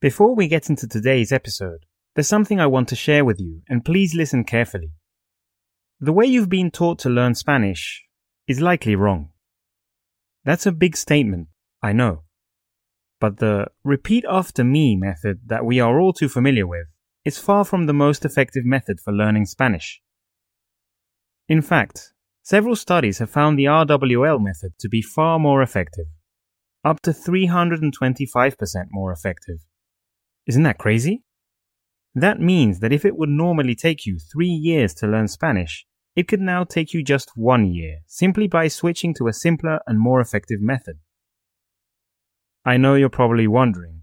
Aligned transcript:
Before 0.00 0.34
we 0.34 0.48
get 0.48 0.70
into 0.70 0.88
today's 0.88 1.30
episode, 1.30 1.84
there's 2.14 2.26
something 2.26 2.58
I 2.58 2.66
want 2.66 2.88
to 2.88 2.96
share 2.96 3.22
with 3.22 3.38
you, 3.38 3.60
and 3.68 3.84
please 3.84 4.14
listen 4.14 4.44
carefully. 4.44 4.92
The 6.00 6.14
way 6.14 6.24
you've 6.24 6.48
been 6.48 6.70
taught 6.70 6.98
to 7.00 7.10
learn 7.10 7.34
Spanish 7.34 8.02
is 8.48 8.62
likely 8.62 8.94
wrong. 8.94 9.28
That's 10.42 10.64
a 10.64 10.72
big 10.72 10.96
statement, 10.96 11.48
I 11.82 11.92
know. 11.92 12.22
But 13.20 13.40
the 13.40 13.66
repeat 13.84 14.24
after 14.26 14.64
me 14.64 14.96
method 14.96 15.40
that 15.44 15.66
we 15.66 15.80
are 15.80 16.00
all 16.00 16.14
too 16.14 16.30
familiar 16.30 16.66
with 16.66 16.86
is 17.26 17.36
far 17.36 17.66
from 17.66 17.84
the 17.84 17.92
most 17.92 18.24
effective 18.24 18.64
method 18.64 19.00
for 19.00 19.12
learning 19.12 19.44
Spanish. 19.44 20.00
In 21.46 21.60
fact, 21.60 22.14
several 22.42 22.74
studies 22.74 23.18
have 23.18 23.28
found 23.28 23.58
the 23.58 23.66
RWL 23.66 24.42
method 24.42 24.72
to 24.78 24.88
be 24.88 25.02
far 25.02 25.38
more 25.38 25.60
effective, 25.60 26.06
up 26.86 27.02
to 27.02 27.10
325% 27.10 28.86
more 28.92 29.12
effective. 29.12 29.58
Isn't 30.46 30.62
that 30.64 30.78
crazy? 30.78 31.22
That 32.14 32.40
means 32.40 32.80
that 32.80 32.92
if 32.92 33.04
it 33.04 33.16
would 33.16 33.28
normally 33.28 33.74
take 33.74 34.04
you 34.04 34.18
three 34.18 34.48
years 34.48 34.94
to 34.94 35.06
learn 35.06 35.28
Spanish, 35.28 35.86
it 36.16 36.26
could 36.26 36.40
now 36.40 36.64
take 36.64 36.92
you 36.92 37.04
just 37.04 37.30
one 37.36 37.72
year, 37.72 38.00
simply 38.06 38.48
by 38.48 38.68
switching 38.68 39.14
to 39.14 39.28
a 39.28 39.32
simpler 39.32 39.78
and 39.86 40.00
more 40.00 40.20
effective 40.20 40.60
method. 40.60 40.98
I 42.64 42.76
know 42.76 42.94
you're 42.94 43.08
probably 43.08 43.46
wondering, 43.46 44.02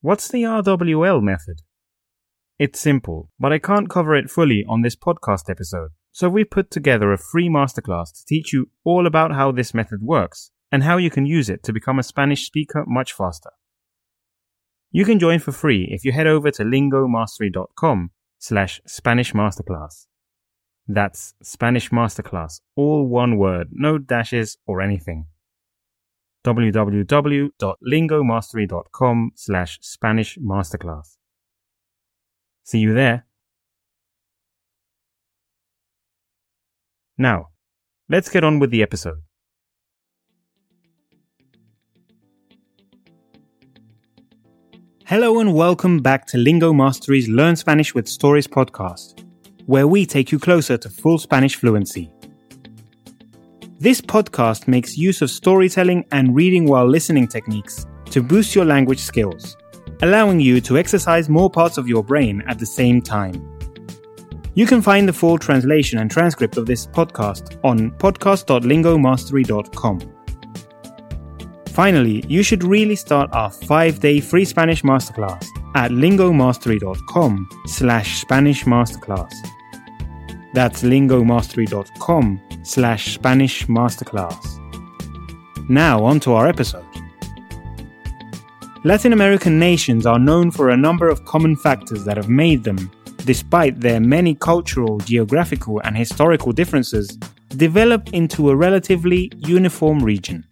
what's 0.00 0.28
the 0.28 0.44
RWL 0.44 1.22
method? 1.22 1.62
It's 2.58 2.78
simple, 2.78 3.30
but 3.38 3.52
I 3.52 3.58
can't 3.58 3.90
cover 3.90 4.14
it 4.14 4.30
fully 4.30 4.64
on 4.68 4.82
this 4.82 4.96
podcast 4.96 5.50
episode, 5.50 5.90
so 6.12 6.28
we've 6.28 6.50
put 6.50 6.70
together 6.70 7.12
a 7.12 7.18
free 7.18 7.48
masterclass 7.48 8.12
to 8.12 8.24
teach 8.26 8.52
you 8.52 8.70
all 8.84 9.06
about 9.06 9.32
how 9.32 9.50
this 9.50 9.74
method 9.74 10.02
works 10.02 10.50
and 10.70 10.84
how 10.84 10.98
you 10.98 11.10
can 11.10 11.26
use 11.26 11.50
it 11.50 11.62
to 11.64 11.72
become 11.72 11.98
a 11.98 12.04
Spanish 12.04 12.46
speaker 12.46 12.84
much 12.86 13.12
faster. 13.12 13.50
You 14.92 15.04
can 15.04 15.20
join 15.20 15.38
for 15.38 15.52
free 15.52 15.86
if 15.90 16.04
you 16.04 16.10
head 16.12 16.26
over 16.26 16.50
to 16.50 16.64
lingomastery.com 16.64 18.10
slash 18.38 18.80
Spanish 18.86 19.32
Masterclass. 19.32 20.06
That's 20.88 21.34
Spanish 21.42 21.90
Masterclass, 21.90 22.60
all 22.74 23.06
one 23.06 23.36
word, 23.36 23.68
no 23.70 23.98
dashes 23.98 24.58
or 24.66 24.80
anything. 24.80 25.26
www.lingomastery.com 26.44 29.30
slash 29.36 29.78
Spanish 29.80 30.38
Masterclass. 30.38 31.18
See 32.64 32.80
you 32.80 32.94
there. 32.94 33.26
Now, 37.16 37.50
let's 38.08 38.28
get 38.28 38.42
on 38.42 38.58
with 38.58 38.70
the 38.70 38.82
episode. 38.82 39.22
Hello 45.10 45.40
and 45.40 45.52
welcome 45.52 45.98
back 45.98 46.24
to 46.28 46.38
Lingo 46.38 46.72
Mastery's 46.72 47.28
Learn 47.28 47.56
Spanish 47.56 47.96
with 47.96 48.06
Stories 48.06 48.46
podcast, 48.46 49.24
where 49.66 49.88
we 49.88 50.06
take 50.06 50.30
you 50.30 50.38
closer 50.38 50.78
to 50.78 50.88
full 50.88 51.18
Spanish 51.18 51.56
fluency. 51.56 52.12
This 53.80 54.00
podcast 54.00 54.68
makes 54.68 54.96
use 54.96 55.20
of 55.20 55.28
storytelling 55.28 56.04
and 56.12 56.36
reading 56.36 56.64
while 56.64 56.86
listening 56.86 57.26
techniques 57.26 57.88
to 58.12 58.22
boost 58.22 58.54
your 58.54 58.64
language 58.64 59.00
skills, 59.00 59.56
allowing 60.02 60.38
you 60.38 60.60
to 60.60 60.78
exercise 60.78 61.28
more 61.28 61.50
parts 61.50 61.76
of 61.76 61.88
your 61.88 62.04
brain 62.04 62.44
at 62.46 62.60
the 62.60 62.66
same 62.66 63.02
time. 63.02 63.34
You 64.54 64.64
can 64.64 64.80
find 64.80 65.08
the 65.08 65.12
full 65.12 65.38
translation 65.38 65.98
and 65.98 66.08
transcript 66.08 66.56
of 66.56 66.66
this 66.66 66.86
podcast 66.86 67.58
on 67.64 67.90
podcast.lingomastery.com. 67.98 70.19
Finally, 71.80 72.22
you 72.28 72.42
should 72.42 72.62
really 72.62 72.94
start 72.94 73.30
our 73.32 73.48
5-day 73.48 74.20
free 74.20 74.44
Spanish 74.44 74.82
masterclass 74.82 75.46
at 75.74 75.90
lingomastery.com 75.90 77.48
slash 77.64 78.20
Spanish 78.20 78.64
masterclass. 78.64 79.32
That's 80.52 80.82
lingomastery.com 80.82 82.42
slash 82.64 83.14
Spanish 83.14 83.66
masterclass. 83.66 85.70
Now 85.70 86.04
on 86.04 86.20
to 86.20 86.34
our 86.34 86.46
episode. 86.46 86.84
Latin 88.84 89.14
American 89.14 89.58
nations 89.58 90.04
are 90.04 90.18
known 90.18 90.50
for 90.50 90.68
a 90.68 90.76
number 90.76 91.08
of 91.08 91.24
common 91.24 91.56
factors 91.56 92.04
that 92.04 92.18
have 92.18 92.28
made 92.28 92.62
them, 92.62 92.90
despite 93.24 93.80
their 93.80 94.00
many 94.00 94.34
cultural, 94.34 94.98
geographical, 94.98 95.80
and 95.84 95.96
historical 95.96 96.52
differences, 96.52 97.16
develop 97.56 98.12
into 98.12 98.50
a 98.50 98.54
relatively 98.54 99.32
uniform 99.38 100.04
region. 100.04 100.44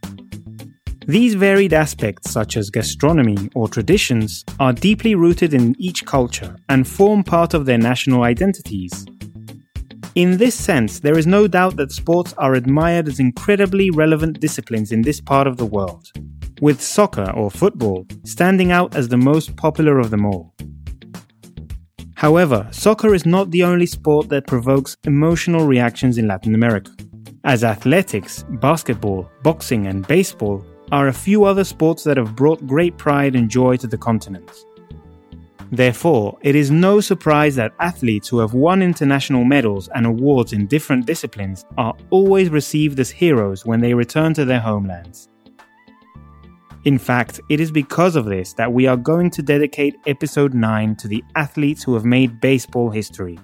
These 1.08 1.36
varied 1.36 1.72
aspects, 1.72 2.30
such 2.30 2.58
as 2.58 2.68
gastronomy 2.68 3.48
or 3.54 3.66
traditions, 3.66 4.44
are 4.60 4.74
deeply 4.74 5.14
rooted 5.14 5.54
in 5.54 5.74
each 5.78 6.04
culture 6.04 6.54
and 6.68 6.86
form 6.86 7.24
part 7.24 7.54
of 7.54 7.64
their 7.64 7.78
national 7.78 8.24
identities. 8.24 9.06
In 10.16 10.36
this 10.36 10.54
sense, 10.54 11.00
there 11.00 11.16
is 11.16 11.26
no 11.26 11.48
doubt 11.48 11.76
that 11.76 11.92
sports 11.92 12.34
are 12.36 12.52
admired 12.52 13.08
as 13.08 13.20
incredibly 13.20 13.88
relevant 13.88 14.38
disciplines 14.38 14.92
in 14.92 15.00
this 15.00 15.18
part 15.18 15.46
of 15.46 15.56
the 15.56 15.64
world, 15.64 16.12
with 16.60 16.82
soccer 16.82 17.30
or 17.30 17.50
football 17.50 18.06
standing 18.26 18.70
out 18.70 18.94
as 18.94 19.08
the 19.08 19.16
most 19.16 19.56
popular 19.56 19.98
of 19.98 20.10
them 20.10 20.26
all. 20.26 20.54
However, 22.16 22.68
soccer 22.70 23.14
is 23.14 23.24
not 23.24 23.50
the 23.50 23.62
only 23.62 23.86
sport 23.86 24.28
that 24.28 24.46
provokes 24.46 24.94
emotional 25.04 25.66
reactions 25.66 26.18
in 26.18 26.28
Latin 26.28 26.54
America, 26.54 26.92
as 27.44 27.64
athletics, 27.64 28.44
basketball, 28.60 29.30
boxing, 29.42 29.86
and 29.86 30.06
baseball 30.06 30.62
are 30.90 31.08
a 31.08 31.12
few 31.12 31.44
other 31.44 31.64
sports 31.64 32.04
that 32.04 32.16
have 32.16 32.36
brought 32.36 32.66
great 32.66 32.96
pride 32.96 33.34
and 33.36 33.50
joy 33.50 33.76
to 33.76 33.86
the 33.86 33.98
continent. 33.98 34.50
Therefore, 35.70 36.38
it 36.40 36.54
is 36.56 36.70
no 36.70 37.00
surprise 37.00 37.54
that 37.56 37.74
athletes 37.78 38.28
who 38.28 38.38
have 38.38 38.54
won 38.54 38.80
international 38.80 39.44
medals 39.44 39.88
and 39.94 40.06
awards 40.06 40.54
in 40.54 40.66
different 40.66 41.04
disciplines 41.04 41.66
are 41.76 41.94
always 42.10 42.48
received 42.48 42.98
as 43.00 43.10
heroes 43.10 43.66
when 43.66 43.80
they 43.80 43.92
return 43.92 44.32
to 44.34 44.46
their 44.46 44.60
homelands. 44.60 45.28
In 46.84 46.98
fact, 46.98 47.40
it 47.50 47.60
is 47.60 47.70
because 47.70 48.16
of 48.16 48.24
this 48.24 48.54
that 48.54 48.72
we 48.72 48.86
are 48.86 48.96
going 48.96 49.30
to 49.32 49.42
dedicate 49.42 49.96
episode 50.06 50.54
9 50.54 50.96
to 50.96 51.08
the 51.08 51.22
athletes 51.36 51.82
who 51.82 51.92
have 51.92 52.06
made 52.06 52.40
baseball 52.40 52.88
history. 52.88 53.38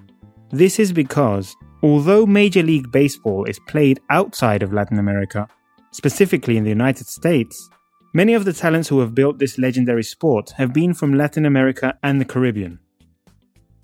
This 0.49 0.79
is 0.79 0.91
because, 0.91 1.55
although 1.83 2.25
Major 2.25 2.63
League 2.63 2.91
Baseball 2.91 3.45
is 3.45 3.59
played 3.67 3.99
outside 4.09 4.63
of 4.63 4.73
Latin 4.73 4.97
America, 4.97 5.47
specifically 5.95 6.57
in 6.57 6.63
the 6.65 6.75
United 6.81 7.07
States, 7.07 7.69
many 8.13 8.33
of 8.33 8.43
the 8.43 8.51
talents 8.51 8.89
who 8.89 8.99
have 8.99 9.15
built 9.15 9.39
this 9.39 9.57
legendary 9.57 10.03
sport 10.03 10.51
have 10.57 10.73
been 10.73 10.93
from 10.93 11.13
Latin 11.13 11.45
America 11.45 11.97
and 12.03 12.19
the 12.19 12.25
Caribbean. 12.25 12.79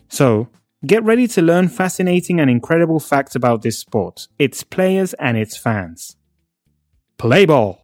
So, 0.09 0.49
get 0.85 1.03
ready 1.05 1.25
to 1.29 1.41
learn 1.41 1.69
fascinating 1.69 2.41
and 2.41 2.49
incredible 2.49 2.99
facts 2.99 3.33
about 3.33 3.61
this 3.61 3.79
sport, 3.79 4.27
its 4.37 4.61
players, 4.63 5.13
and 5.13 5.37
its 5.37 5.55
fans. 5.55 6.17
Play 7.17 7.45
ball! 7.45 7.81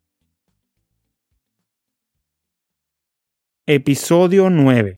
Episodio 3.65 4.49
9. 4.49 4.97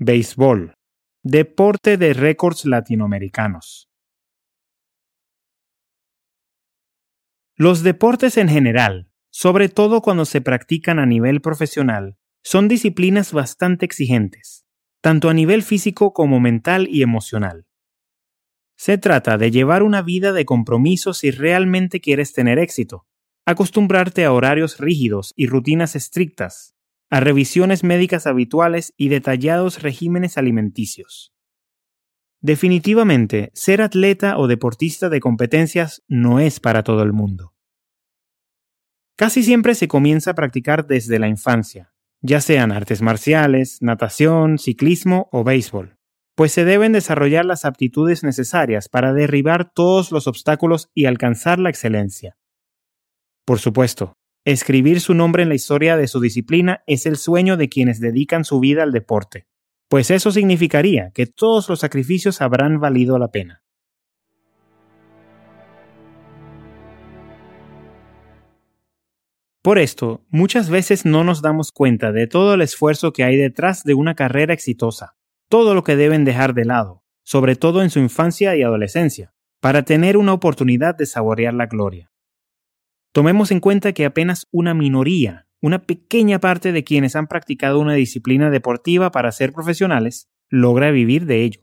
Béisbol. 0.00 0.74
Deporte 1.24 1.96
de 1.96 2.12
récords 2.12 2.64
latinoamericanos. 2.64 3.86
Los 7.56 7.82
deportes 7.82 8.38
en 8.38 8.48
general, 8.48 9.10
sobre 9.30 9.68
todo 9.68 10.00
cuando 10.00 10.24
se 10.24 10.40
practican 10.40 10.98
a 10.98 11.04
nivel 11.04 11.42
profesional, 11.42 12.16
son 12.42 12.66
disciplinas 12.66 13.32
bastante 13.32 13.84
exigentes, 13.84 14.64
tanto 15.02 15.28
a 15.28 15.34
nivel 15.34 15.62
físico 15.62 16.14
como 16.14 16.40
mental 16.40 16.88
y 16.88 17.02
emocional. 17.02 17.66
Se 18.76 18.96
trata 18.96 19.36
de 19.36 19.50
llevar 19.50 19.82
una 19.82 20.00
vida 20.00 20.32
de 20.32 20.46
compromiso 20.46 21.12
si 21.12 21.30
realmente 21.30 22.00
quieres 22.00 22.32
tener 22.32 22.58
éxito, 22.58 23.06
acostumbrarte 23.44 24.24
a 24.24 24.32
horarios 24.32 24.78
rígidos 24.78 25.34
y 25.36 25.46
rutinas 25.46 25.94
estrictas, 25.94 26.74
a 27.10 27.20
revisiones 27.20 27.84
médicas 27.84 28.26
habituales 28.26 28.94
y 28.96 29.08
detallados 29.08 29.82
regímenes 29.82 30.38
alimenticios. 30.38 31.31
Definitivamente, 32.42 33.52
ser 33.54 33.80
atleta 33.80 34.36
o 34.36 34.48
deportista 34.48 35.08
de 35.08 35.20
competencias 35.20 36.02
no 36.08 36.40
es 36.40 36.58
para 36.58 36.82
todo 36.82 37.04
el 37.04 37.12
mundo. 37.12 37.54
Casi 39.16 39.44
siempre 39.44 39.76
se 39.76 39.86
comienza 39.86 40.32
a 40.32 40.34
practicar 40.34 40.88
desde 40.88 41.20
la 41.20 41.28
infancia, 41.28 41.94
ya 42.20 42.40
sean 42.40 42.72
artes 42.72 43.00
marciales, 43.00 43.78
natación, 43.80 44.58
ciclismo 44.58 45.28
o 45.30 45.44
béisbol, 45.44 45.98
pues 46.34 46.50
se 46.50 46.64
deben 46.64 46.92
desarrollar 46.92 47.44
las 47.44 47.64
aptitudes 47.64 48.24
necesarias 48.24 48.88
para 48.88 49.12
derribar 49.12 49.72
todos 49.72 50.10
los 50.10 50.26
obstáculos 50.26 50.90
y 50.94 51.04
alcanzar 51.04 51.60
la 51.60 51.70
excelencia. 51.70 52.36
Por 53.44 53.60
supuesto, 53.60 54.14
escribir 54.44 55.00
su 55.00 55.14
nombre 55.14 55.44
en 55.44 55.48
la 55.48 55.54
historia 55.54 55.96
de 55.96 56.08
su 56.08 56.18
disciplina 56.18 56.82
es 56.88 57.06
el 57.06 57.16
sueño 57.16 57.56
de 57.56 57.68
quienes 57.68 58.00
dedican 58.00 58.44
su 58.44 58.58
vida 58.58 58.82
al 58.82 58.90
deporte 58.90 59.46
pues 59.92 60.10
eso 60.10 60.30
significaría 60.30 61.10
que 61.10 61.26
todos 61.26 61.68
los 61.68 61.80
sacrificios 61.80 62.40
habrán 62.40 62.80
valido 62.80 63.18
la 63.18 63.30
pena. 63.30 63.62
Por 69.60 69.78
esto, 69.78 70.24
muchas 70.30 70.70
veces 70.70 71.04
no 71.04 71.24
nos 71.24 71.42
damos 71.42 71.72
cuenta 71.72 72.10
de 72.10 72.26
todo 72.26 72.54
el 72.54 72.62
esfuerzo 72.62 73.12
que 73.12 73.22
hay 73.22 73.36
detrás 73.36 73.84
de 73.84 73.92
una 73.92 74.14
carrera 74.14 74.54
exitosa, 74.54 75.14
todo 75.50 75.74
lo 75.74 75.84
que 75.84 75.94
deben 75.94 76.24
dejar 76.24 76.54
de 76.54 76.64
lado, 76.64 77.04
sobre 77.22 77.54
todo 77.54 77.82
en 77.82 77.90
su 77.90 77.98
infancia 77.98 78.56
y 78.56 78.62
adolescencia, 78.62 79.34
para 79.60 79.82
tener 79.82 80.16
una 80.16 80.32
oportunidad 80.32 80.94
de 80.96 81.04
saborear 81.04 81.52
la 81.52 81.66
gloria. 81.66 82.10
Tomemos 83.12 83.50
en 83.50 83.60
cuenta 83.60 83.92
que 83.92 84.06
apenas 84.06 84.46
una 84.52 84.72
minoría, 84.72 85.48
una 85.62 85.84
pequeña 85.84 86.40
parte 86.40 86.72
de 86.72 86.84
quienes 86.84 87.16
han 87.16 87.28
practicado 87.28 87.78
una 87.78 87.94
disciplina 87.94 88.50
deportiva 88.50 89.12
para 89.12 89.32
ser 89.32 89.52
profesionales, 89.52 90.28
logra 90.50 90.90
vivir 90.90 91.24
de 91.24 91.44
ello. 91.44 91.60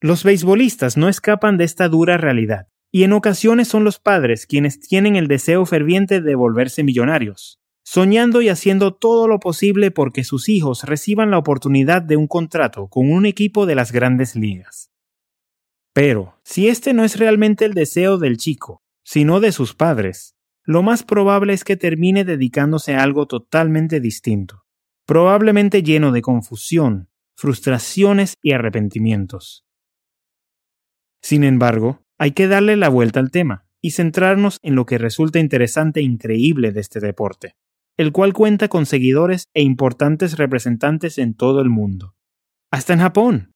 Los 0.00 0.24
beisbolistas 0.24 0.96
no 0.96 1.08
escapan 1.08 1.58
de 1.58 1.64
esta 1.64 1.88
dura 1.88 2.16
realidad, 2.16 2.68
y 2.90 3.04
en 3.04 3.12
ocasiones 3.12 3.68
son 3.68 3.84
los 3.84 4.00
padres 4.00 4.46
quienes 4.46 4.80
tienen 4.80 5.14
el 5.14 5.28
deseo 5.28 5.64
ferviente 5.66 6.20
de 6.20 6.34
volverse 6.34 6.82
millonarios, 6.82 7.60
soñando 7.84 8.42
y 8.42 8.48
haciendo 8.48 8.94
todo 8.94 9.28
lo 9.28 9.38
posible 9.38 9.90
porque 9.90 10.24
sus 10.24 10.48
hijos 10.48 10.84
reciban 10.84 11.30
la 11.30 11.38
oportunidad 11.38 12.02
de 12.02 12.16
un 12.16 12.26
contrato 12.26 12.88
con 12.88 13.12
un 13.12 13.26
equipo 13.26 13.66
de 13.66 13.74
las 13.74 13.92
grandes 13.92 14.34
ligas. 14.34 14.90
Pero, 15.92 16.40
si 16.42 16.68
este 16.68 16.94
no 16.94 17.04
es 17.04 17.18
realmente 17.18 17.66
el 17.66 17.74
deseo 17.74 18.16
del 18.16 18.38
chico, 18.38 18.82
sino 19.04 19.40
de 19.40 19.52
sus 19.52 19.74
padres, 19.74 20.34
lo 20.64 20.82
más 20.82 21.02
probable 21.02 21.52
es 21.52 21.64
que 21.64 21.76
termine 21.76 22.24
dedicándose 22.24 22.94
a 22.94 23.02
algo 23.02 23.26
totalmente 23.26 24.00
distinto, 24.00 24.64
probablemente 25.06 25.82
lleno 25.82 26.12
de 26.12 26.22
confusión, 26.22 27.08
frustraciones 27.36 28.36
y 28.42 28.52
arrepentimientos. 28.52 29.66
Sin 31.20 31.44
embargo, 31.44 32.04
hay 32.18 32.32
que 32.32 32.46
darle 32.46 32.76
la 32.76 32.88
vuelta 32.88 33.20
al 33.20 33.30
tema 33.30 33.66
y 33.80 33.92
centrarnos 33.92 34.58
en 34.62 34.76
lo 34.76 34.86
que 34.86 34.98
resulta 34.98 35.40
interesante 35.40 36.00
e 36.00 36.04
increíble 36.04 36.70
de 36.70 36.80
este 36.80 37.00
deporte, 37.00 37.56
el 37.96 38.12
cual 38.12 38.32
cuenta 38.32 38.68
con 38.68 38.86
seguidores 38.86 39.48
e 39.54 39.62
importantes 39.62 40.38
representantes 40.38 41.18
en 41.18 41.34
todo 41.34 41.60
el 41.60 41.68
mundo, 41.68 42.14
hasta 42.70 42.92
en 42.92 43.00
Japón. 43.00 43.54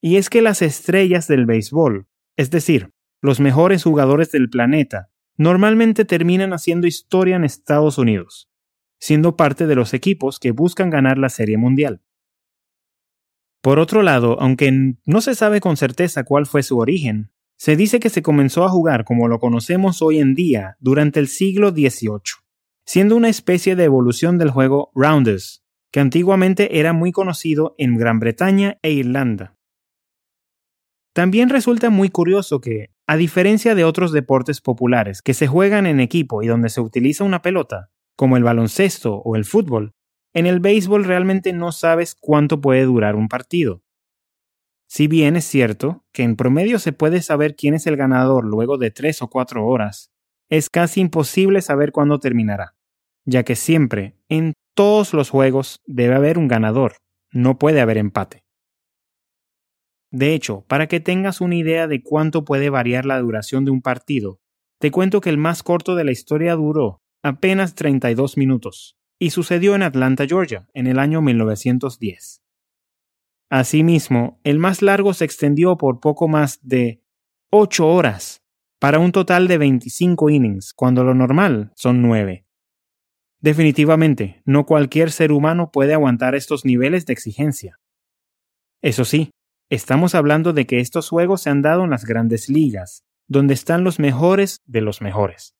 Y 0.00 0.16
es 0.16 0.30
que 0.30 0.40
las 0.40 0.62
estrellas 0.62 1.28
del 1.28 1.44
béisbol, 1.44 2.06
es 2.36 2.50
decir, 2.50 2.90
los 3.20 3.40
mejores 3.40 3.82
jugadores 3.82 4.30
del 4.30 4.48
planeta, 4.48 5.10
normalmente 5.38 6.04
terminan 6.04 6.52
haciendo 6.52 6.86
historia 6.86 7.36
en 7.36 7.44
Estados 7.44 7.96
Unidos, 7.96 8.50
siendo 9.00 9.36
parte 9.36 9.66
de 9.66 9.76
los 9.76 9.94
equipos 9.94 10.38
que 10.38 10.50
buscan 10.50 10.90
ganar 10.90 11.16
la 11.16 11.30
Serie 11.30 11.56
Mundial. 11.56 12.02
Por 13.62 13.78
otro 13.78 14.02
lado, 14.02 14.40
aunque 14.40 14.96
no 15.04 15.20
se 15.20 15.34
sabe 15.34 15.60
con 15.60 15.76
certeza 15.76 16.24
cuál 16.24 16.46
fue 16.46 16.62
su 16.62 16.78
origen, 16.78 17.30
se 17.56 17.76
dice 17.76 17.98
que 17.98 18.10
se 18.10 18.22
comenzó 18.22 18.64
a 18.64 18.68
jugar 18.68 19.04
como 19.04 19.26
lo 19.26 19.38
conocemos 19.38 20.02
hoy 20.02 20.18
en 20.18 20.34
día 20.34 20.76
durante 20.80 21.18
el 21.18 21.28
siglo 21.28 21.70
XVIII, 21.70 22.20
siendo 22.84 23.16
una 23.16 23.28
especie 23.28 23.74
de 23.74 23.84
evolución 23.84 24.38
del 24.38 24.50
juego 24.50 24.90
Rounders, 24.94 25.64
que 25.90 26.00
antiguamente 26.00 26.78
era 26.78 26.92
muy 26.92 27.12
conocido 27.12 27.74
en 27.78 27.96
Gran 27.96 28.20
Bretaña 28.20 28.78
e 28.82 28.92
Irlanda. 28.92 29.56
También 31.12 31.48
resulta 31.48 31.90
muy 31.90 32.10
curioso 32.10 32.60
que, 32.60 32.90
a 33.08 33.16
diferencia 33.16 33.74
de 33.74 33.84
otros 33.84 34.12
deportes 34.12 34.60
populares 34.60 35.22
que 35.22 35.32
se 35.32 35.46
juegan 35.46 35.86
en 35.86 35.98
equipo 35.98 36.42
y 36.42 36.46
donde 36.46 36.68
se 36.68 36.82
utiliza 36.82 37.24
una 37.24 37.40
pelota, 37.40 37.90
como 38.16 38.36
el 38.36 38.44
baloncesto 38.44 39.16
o 39.16 39.34
el 39.34 39.46
fútbol, 39.46 39.94
en 40.34 40.44
el 40.44 40.60
béisbol 40.60 41.04
realmente 41.04 41.54
no 41.54 41.72
sabes 41.72 42.14
cuánto 42.14 42.60
puede 42.60 42.82
durar 42.82 43.16
un 43.16 43.28
partido. 43.28 43.82
Si 44.90 45.06
bien 45.06 45.36
es 45.36 45.46
cierto 45.46 46.04
que 46.12 46.22
en 46.22 46.36
promedio 46.36 46.78
se 46.78 46.92
puede 46.92 47.22
saber 47.22 47.56
quién 47.56 47.72
es 47.72 47.86
el 47.86 47.96
ganador 47.96 48.44
luego 48.44 48.76
de 48.76 48.90
tres 48.90 49.22
o 49.22 49.30
cuatro 49.30 49.66
horas, 49.66 50.10
es 50.50 50.68
casi 50.68 51.00
imposible 51.00 51.62
saber 51.62 51.92
cuándo 51.92 52.18
terminará, 52.20 52.76
ya 53.24 53.42
que 53.42 53.56
siempre, 53.56 54.18
en 54.28 54.52
todos 54.74 55.14
los 55.14 55.30
juegos, 55.30 55.80
debe 55.86 56.14
haber 56.14 56.36
un 56.36 56.46
ganador, 56.46 56.96
no 57.32 57.58
puede 57.58 57.80
haber 57.80 57.96
empate. 57.96 58.44
De 60.10 60.34
hecho, 60.34 60.64
para 60.68 60.86
que 60.86 61.00
tengas 61.00 61.40
una 61.40 61.56
idea 61.56 61.86
de 61.86 62.02
cuánto 62.02 62.44
puede 62.44 62.70
variar 62.70 63.04
la 63.04 63.18
duración 63.20 63.64
de 63.64 63.70
un 63.70 63.82
partido, 63.82 64.40
te 64.78 64.90
cuento 64.90 65.20
que 65.20 65.30
el 65.30 65.38
más 65.38 65.62
corto 65.62 65.94
de 65.96 66.04
la 66.04 66.12
historia 66.12 66.54
duró 66.54 67.02
apenas 67.22 67.74
32 67.74 68.36
minutos, 68.36 68.96
y 69.18 69.30
sucedió 69.30 69.74
en 69.74 69.82
Atlanta, 69.82 70.26
Georgia, 70.26 70.68
en 70.72 70.86
el 70.86 70.98
año 70.98 71.20
1910. 71.20 72.42
Asimismo, 73.50 74.40
el 74.44 74.58
más 74.58 74.82
largo 74.82 75.14
se 75.14 75.24
extendió 75.24 75.76
por 75.76 76.00
poco 76.00 76.28
más 76.28 76.60
de 76.62 77.02
8 77.50 77.88
horas, 77.88 78.42
para 78.78 78.98
un 78.98 79.10
total 79.10 79.48
de 79.48 79.58
25 79.58 80.30
innings, 80.30 80.72
cuando 80.72 81.02
lo 81.02 81.14
normal 81.14 81.72
son 81.74 82.02
9. 82.02 82.46
Definitivamente, 83.40 84.42
no 84.44 84.66
cualquier 84.66 85.10
ser 85.10 85.32
humano 85.32 85.70
puede 85.72 85.94
aguantar 85.94 86.34
estos 86.34 86.64
niveles 86.64 87.06
de 87.06 87.12
exigencia. 87.12 87.80
Eso 88.82 89.04
sí, 89.04 89.30
estamos 89.70 90.14
hablando 90.14 90.52
de 90.52 90.66
que 90.66 90.80
estos 90.80 91.08
juegos 91.08 91.42
se 91.42 91.50
han 91.50 91.62
dado 91.62 91.84
en 91.84 91.90
las 91.90 92.04
grandes 92.04 92.48
ligas, 92.48 93.04
donde 93.26 93.54
están 93.54 93.84
los 93.84 93.98
mejores 93.98 94.62
de 94.66 94.80
los 94.80 95.02
mejores. 95.02 95.54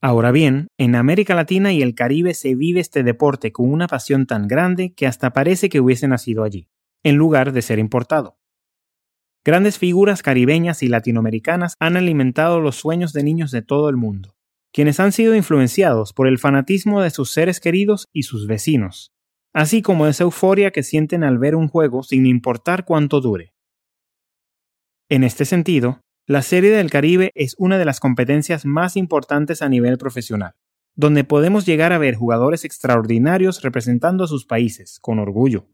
Ahora 0.00 0.30
bien, 0.30 0.68
en 0.78 0.94
América 0.94 1.34
Latina 1.34 1.72
y 1.72 1.82
el 1.82 1.94
Caribe 1.94 2.32
se 2.34 2.54
vive 2.54 2.80
este 2.80 3.02
deporte 3.02 3.50
con 3.50 3.70
una 3.70 3.88
pasión 3.88 4.26
tan 4.26 4.46
grande 4.46 4.94
que 4.94 5.08
hasta 5.08 5.32
parece 5.32 5.68
que 5.68 5.80
hubiese 5.80 6.06
nacido 6.06 6.44
allí, 6.44 6.68
en 7.02 7.16
lugar 7.16 7.52
de 7.52 7.62
ser 7.62 7.80
importado. 7.80 8.38
Grandes 9.44 9.78
figuras 9.78 10.22
caribeñas 10.22 10.82
y 10.82 10.88
latinoamericanas 10.88 11.74
han 11.80 11.96
alimentado 11.96 12.60
los 12.60 12.76
sueños 12.76 13.12
de 13.12 13.24
niños 13.24 13.50
de 13.50 13.62
todo 13.62 13.88
el 13.88 13.96
mundo, 13.96 14.37
quienes 14.72 15.00
han 15.00 15.12
sido 15.12 15.34
influenciados 15.34 16.12
por 16.12 16.26
el 16.26 16.38
fanatismo 16.38 17.00
de 17.02 17.10
sus 17.10 17.30
seres 17.30 17.60
queridos 17.60 18.06
y 18.12 18.24
sus 18.24 18.46
vecinos, 18.46 19.12
así 19.52 19.82
como 19.82 20.06
esa 20.06 20.24
euforia 20.24 20.70
que 20.70 20.82
sienten 20.82 21.24
al 21.24 21.38
ver 21.38 21.54
un 21.54 21.68
juego 21.68 22.02
sin 22.02 22.26
importar 22.26 22.84
cuánto 22.84 23.20
dure. 23.20 23.54
En 25.08 25.24
este 25.24 25.44
sentido, 25.44 26.00
la 26.26 26.42
Serie 26.42 26.70
del 26.70 26.90
Caribe 26.90 27.32
es 27.34 27.54
una 27.56 27.78
de 27.78 27.86
las 27.86 28.00
competencias 28.00 28.66
más 28.66 28.96
importantes 28.96 29.62
a 29.62 29.68
nivel 29.70 29.96
profesional, 29.96 30.54
donde 30.94 31.24
podemos 31.24 31.64
llegar 31.64 31.94
a 31.94 31.98
ver 31.98 32.16
jugadores 32.16 32.66
extraordinarios 32.66 33.62
representando 33.62 34.24
a 34.24 34.28
sus 34.28 34.44
países, 34.44 34.98
con 35.00 35.18
orgullo. 35.18 35.66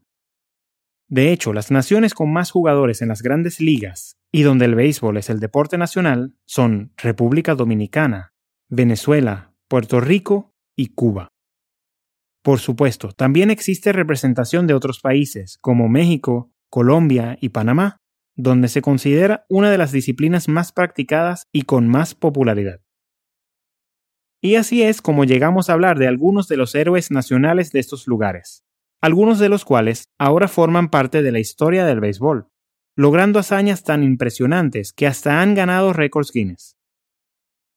De 1.07 1.33
hecho, 1.33 1.51
las 1.51 1.71
naciones 1.71 2.13
con 2.13 2.31
más 2.31 2.51
jugadores 2.51 3.01
en 3.01 3.09
las 3.09 3.21
grandes 3.21 3.59
ligas, 3.59 4.17
y 4.31 4.43
donde 4.43 4.65
el 4.65 4.75
béisbol 4.75 5.17
es 5.17 5.29
el 5.29 5.39
deporte 5.39 5.77
nacional, 5.77 6.35
son 6.45 6.93
República 6.95 7.53
Dominicana, 7.53 8.34
Venezuela, 8.69 9.53
Puerto 9.67 9.99
Rico 10.01 10.55
y 10.75 10.87
Cuba. 10.87 11.27
Por 12.43 12.59
supuesto, 12.59 13.11
también 13.11 13.51
existe 13.51 13.91
representación 13.91 14.65
de 14.65 14.73
otros 14.73 15.01
países, 15.01 15.59
como 15.61 15.87
México, 15.87 16.51
Colombia 16.71 17.37
y 17.39 17.49
Panamá, 17.49 17.97
donde 18.35 18.67
se 18.67 18.81
considera 18.81 19.45
una 19.49 19.69
de 19.69 19.77
las 19.77 19.91
disciplinas 19.91 20.47
más 20.47 20.71
practicadas 20.71 21.47
y 21.51 21.61
con 21.61 21.87
más 21.87 22.15
popularidad. 22.15 22.81
Y 24.41 24.55
así 24.55 24.81
es 24.81 25.01
como 25.01 25.25
llegamos 25.25 25.69
a 25.69 25.73
hablar 25.73 25.99
de 25.99 26.07
algunos 26.07 26.47
de 26.47 26.57
los 26.57 26.73
héroes 26.73 27.11
nacionales 27.11 27.71
de 27.71 27.79
estos 27.79 28.07
lugares, 28.07 28.63
algunos 28.99 29.37
de 29.37 29.49
los 29.49 29.63
cuales 29.63 30.05
ahora 30.17 30.47
forman 30.47 30.89
parte 30.89 31.21
de 31.21 31.31
la 31.31 31.39
historia 31.39 31.85
del 31.85 31.99
béisbol, 31.99 32.47
logrando 32.95 33.37
hazañas 33.39 33.83
tan 33.83 34.03
impresionantes 34.03 34.91
que 34.91 35.05
hasta 35.05 35.41
han 35.41 35.53
ganado 35.53 35.93
récords 35.93 36.31
Guinness. 36.33 36.75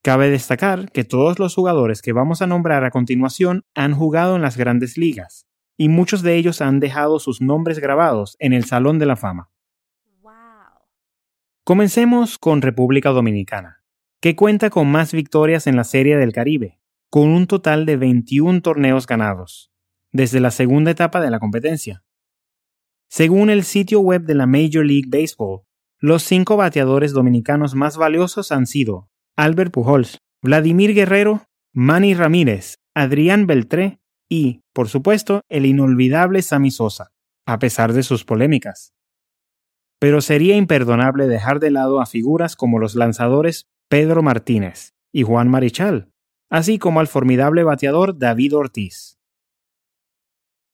Cabe 0.09 0.31
destacar 0.31 0.91
que 0.91 1.05
todos 1.05 1.39
los 1.39 1.55
jugadores 1.55 2.01
que 2.01 2.15
vamos 2.15 2.41
a 2.41 2.47
nombrar 2.47 2.83
a 2.83 2.91
continuación 2.91 3.67
han 3.75 3.93
jugado 3.93 4.37
en 4.37 4.41
las 4.41 4.57
grandes 4.57 4.97
ligas, 4.97 5.47
y 5.77 5.91
muchos 5.91 6.23
de 6.23 6.37
ellos 6.37 6.63
han 6.63 6.81
dejado 6.81 7.19
sus 7.19 7.43
nombres 7.43 7.79
grabados 7.79 8.35
en 8.39 8.55
el 8.55 8.65
Salón 8.65 8.99
de 8.99 9.05
la 9.05 9.17
Fama. 9.17 9.51
Comencemos 11.63 12.39
con 12.39 12.63
República 12.63 13.11
Dominicana, 13.11 13.85
que 14.19 14.35
cuenta 14.35 14.71
con 14.71 14.91
más 14.91 15.13
victorias 15.13 15.67
en 15.67 15.77
la 15.77 15.85
Serie 15.85 16.17
del 16.17 16.33
Caribe, 16.33 16.81
con 17.11 17.29
un 17.29 17.47
total 17.47 17.85
de 17.85 17.99
21 17.99 18.63
torneos 18.63 19.07
ganados, 19.07 19.71
desde 20.11 20.41
la 20.41 20.53
segunda 20.53 20.91
etapa 20.91 21.21
de 21.21 21.29
la 21.29 21.39
competencia. 21.39 22.03
Según 23.11 23.51
el 23.51 23.63
sitio 23.63 24.01
web 24.01 24.23
de 24.23 24.37
la 24.37 24.47
Major 24.47 24.87
League 24.87 25.11
Baseball, 25.11 25.65
los 25.99 26.23
cinco 26.23 26.57
bateadores 26.57 27.13
dominicanos 27.13 27.75
más 27.75 27.99
valiosos 27.99 28.53
han 28.53 28.67
sido 28.67 29.11
Albert 29.39 29.73
Pujols, 29.73 30.19
Vladimir 30.43 30.93
Guerrero, 30.93 31.47
Manny 31.73 32.13
Ramírez, 32.13 32.75
Adrián 32.95 33.47
Beltré 33.47 34.01
y, 34.29 34.61
por 34.75 34.89
supuesto, 34.89 35.41
el 35.49 35.65
inolvidable 35.65 36.43
Sammy 36.43 36.71
Sosa, 36.71 37.13
a 37.47 37.59
pesar 37.59 37.95
de 37.95 38.03
sus 38.03 38.25
polémicas 38.25 38.93
pero 39.99 40.21
sería 40.21 40.57
imperdonable 40.57 41.27
dejar 41.27 41.61
de 41.61 41.71
lado 41.71 42.01
a 42.01 42.07
figuras 42.07 42.57
como 42.57 42.79
los 42.79 42.95
lanzadores 42.95 43.67
Pedro 43.89 44.23
Martínez 44.23 44.95
y 45.13 45.23
Juan 45.23 45.49
Marichal, 45.49 46.11
así 46.51 46.79
como 46.79 47.01
al 47.01 47.09
formidable 47.09 47.65
bateador 47.65 48.19
David 48.19 48.57
Ortiz. 48.57 49.19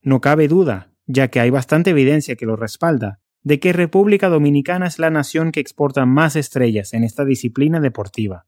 No 0.03 0.21
cabe 0.21 0.49
duda, 0.49 0.93
ya 1.07 1.29
que 1.29 1.41
hay 1.41 1.51
bastante 1.51 1.91
evidencia 1.91 2.37
que 2.37 2.47
lo 2.47 2.57
respalda, 2.57 3.21
de 3.43 3.61
que 3.61 3.73
República 3.73 4.29
Dominicana 4.29 4.87
es 4.87 4.99
la 4.99 5.11
nación 5.11 5.53
que 5.53 5.61
exporta 5.61 6.05
más 6.07 6.37
estrellas 6.37 6.93
en 6.93 7.05
esta 7.05 7.25
disciplina 7.25 7.81
deportiva. 7.81 8.47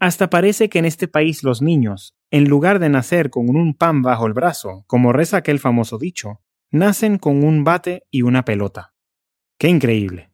Hasta 0.00 0.28
parece 0.28 0.68
que 0.68 0.78
en 0.78 0.84
este 0.84 1.08
país 1.08 1.42
los 1.42 1.62
niños, 1.62 2.14
en 2.30 2.48
lugar 2.48 2.78
de 2.78 2.88
nacer 2.88 3.30
con 3.30 3.48
un 3.50 3.74
pan 3.74 4.02
bajo 4.02 4.26
el 4.26 4.32
brazo, 4.32 4.84
como 4.86 5.12
reza 5.12 5.38
aquel 5.38 5.58
famoso 5.58 5.98
dicho, 5.98 6.40
nacen 6.70 7.18
con 7.18 7.44
un 7.44 7.64
bate 7.64 8.06
y 8.10 8.22
una 8.22 8.44
pelota. 8.44 8.94
¡Qué 9.58 9.68
increíble! 9.68 10.30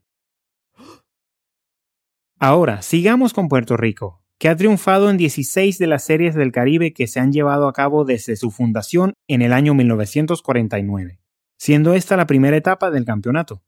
Ahora, 2.38 2.80
sigamos 2.80 3.34
con 3.34 3.48
Puerto 3.48 3.76
Rico, 3.76 4.24
que 4.38 4.48
ha 4.48 4.56
triunfado 4.56 5.10
en 5.10 5.18
16 5.18 5.76
de 5.76 5.86
las 5.86 6.02
series 6.02 6.34
del 6.34 6.52
Caribe 6.52 6.94
que 6.94 7.06
se 7.06 7.20
han 7.20 7.32
llevado 7.32 7.68
a 7.68 7.74
cabo 7.74 8.06
desde 8.06 8.36
su 8.36 8.50
fundación 8.50 9.12
en 9.28 9.42
el 9.42 9.52
año 9.52 9.74
1949, 9.74 11.20
siendo 11.58 11.92
esta 11.92 12.16
la 12.16 12.26
primera 12.26 12.56
etapa 12.56 12.90
del 12.90 13.04
campeonato. 13.04 13.62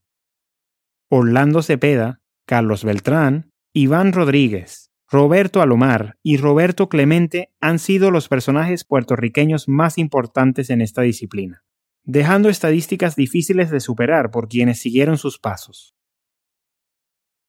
Orlando 1.11 1.61
Cepeda, 1.61 2.23
Carlos 2.47 2.85
Beltrán, 2.85 3.51
Iván 3.75 4.15
Rodríguez, 4.15 4.92
Roberto 5.13 5.61
Alomar 5.61 6.17
y 6.23 6.39
Roberto 6.39 6.89
Clemente 6.89 7.53
han 7.61 7.79
sido 7.79 8.11
los 8.11 8.29
personajes 8.29 8.83
puertorriqueños 8.83 9.69
más 9.69 9.99
importantes 9.99 10.71
en 10.71 10.81
esta 10.81 11.03
disciplina, 11.03 11.65
dejando 12.03 12.49
estadísticas 12.49 13.15
difíciles 13.15 13.69
de 13.71 13.81
superar 13.81 14.31
por 14.31 14.49
quienes 14.49 14.81
siguieron 14.81 15.19
sus 15.19 15.39
pasos. 15.39 15.95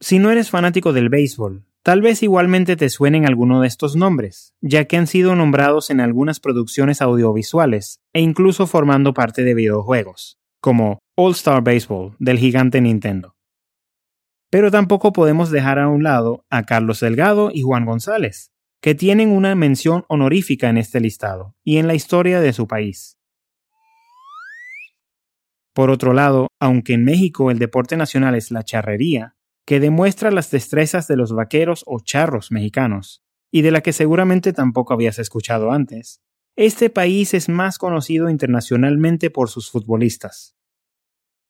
Si 0.01 0.19
no 0.19 0.29
eres 0.29 0.49
fanático 0.49 0.91
del 0.91 1.07
béisbol, 1.07 1.63
tal 1.83 2.01
vez 2.01 2.21
igualmente 2.21 2.75
te 2.75 2.89
suenen 2.89 3.25
alguno 3.25 3.61
de 3.61 3.69
estos 3.69 3.95
nombres, 3.95 4.53
ya 4.59 4.83
que 4.83 4.97
han 4.97 5.07
sido 5.07 5.33
nombrados 5.33 5.89
en 5.89 6.01
algunas 6.01 6.41
producciones 6.41 7.01
audiovisuales 7.01 8.01
e 8.11 8.19
incluso 8.19 8.67
formando 8.67 9.13
parte 9.13 9.45
de 9.45 9.53
videojuegos, 9.53 10.37
como 10.59 10.99
All 11.15 11.31
Star 11.31 11.63
Baseball 11.63 12.17
del 12.19 12.39
gigante 12.39 12.81
Nintendo. 12.81 13.32
Pero 14.53 14.69
tampoco 14.69 15.13
podemos 15.13 15.49
dejar 15.49 15.79
a 15.79 15.87
un 15.87 16.03
lado 16.03 16.45
a 16.51 16.61
Carlos 16.61 16.99
Delgado 16.99 17.49
y 17.51 17.63
Juan 17.63 17.87
González, 17.87 18.51
que 18.83 18.93
tienen 18.93 19.29
una 19.31 19.55
mención 19.55 20.05
honorífica 20.09 20.69
en 20.69 20.77
este 20.77 20.99
listado 20.99 21.55
y 21.63 21.77
en 21.77 21.87
la 21.87 21.95
historia 21.95 22.39
de 22.39 22.53
su 22.53 22.67
país. 22.67 23.17
Por 25.73 25.89
otro 25.89 26.13
lado, 26.13 26.49
aunque 26.59 26.93
en 26.93 27.03
México 27.03 27.49
el 27.49 27.57
deporte 27.57 27.97
nacional 27.97 28.35
es 28.35 28.51
la 28.51 28.61
charrería, 28.61 29.35
que 29.65 29.79
demuestra 29.79 30.29
las 30.29 30.51
destrezas 30.51 31.07
de 31.07 31.17
los 31.17 31.33
vaqueros 31.33 31.83
o 31.87 31.99
charros 31.99 32.51
mexicanos, 32.51 33.23
y 33.51 33.63
de 33.63 33.71
la 33.71 33.81
que 33.81 33.91
seguramente 33.91 34.53
tampoco 34.53 34.93
habías 34.93 35.17
escuchado 35.17 35.71
antes, 35.71 36.21
este 36.55 36.91
país 36.91 37.33
es 37.33 37.49
más 37.49 37.79
conocido 37.79 38.29
internacionalmente 38.29 39.31
por 39.31 39.49
sus 39.49 39.71
futbolistas. 39.71 40.55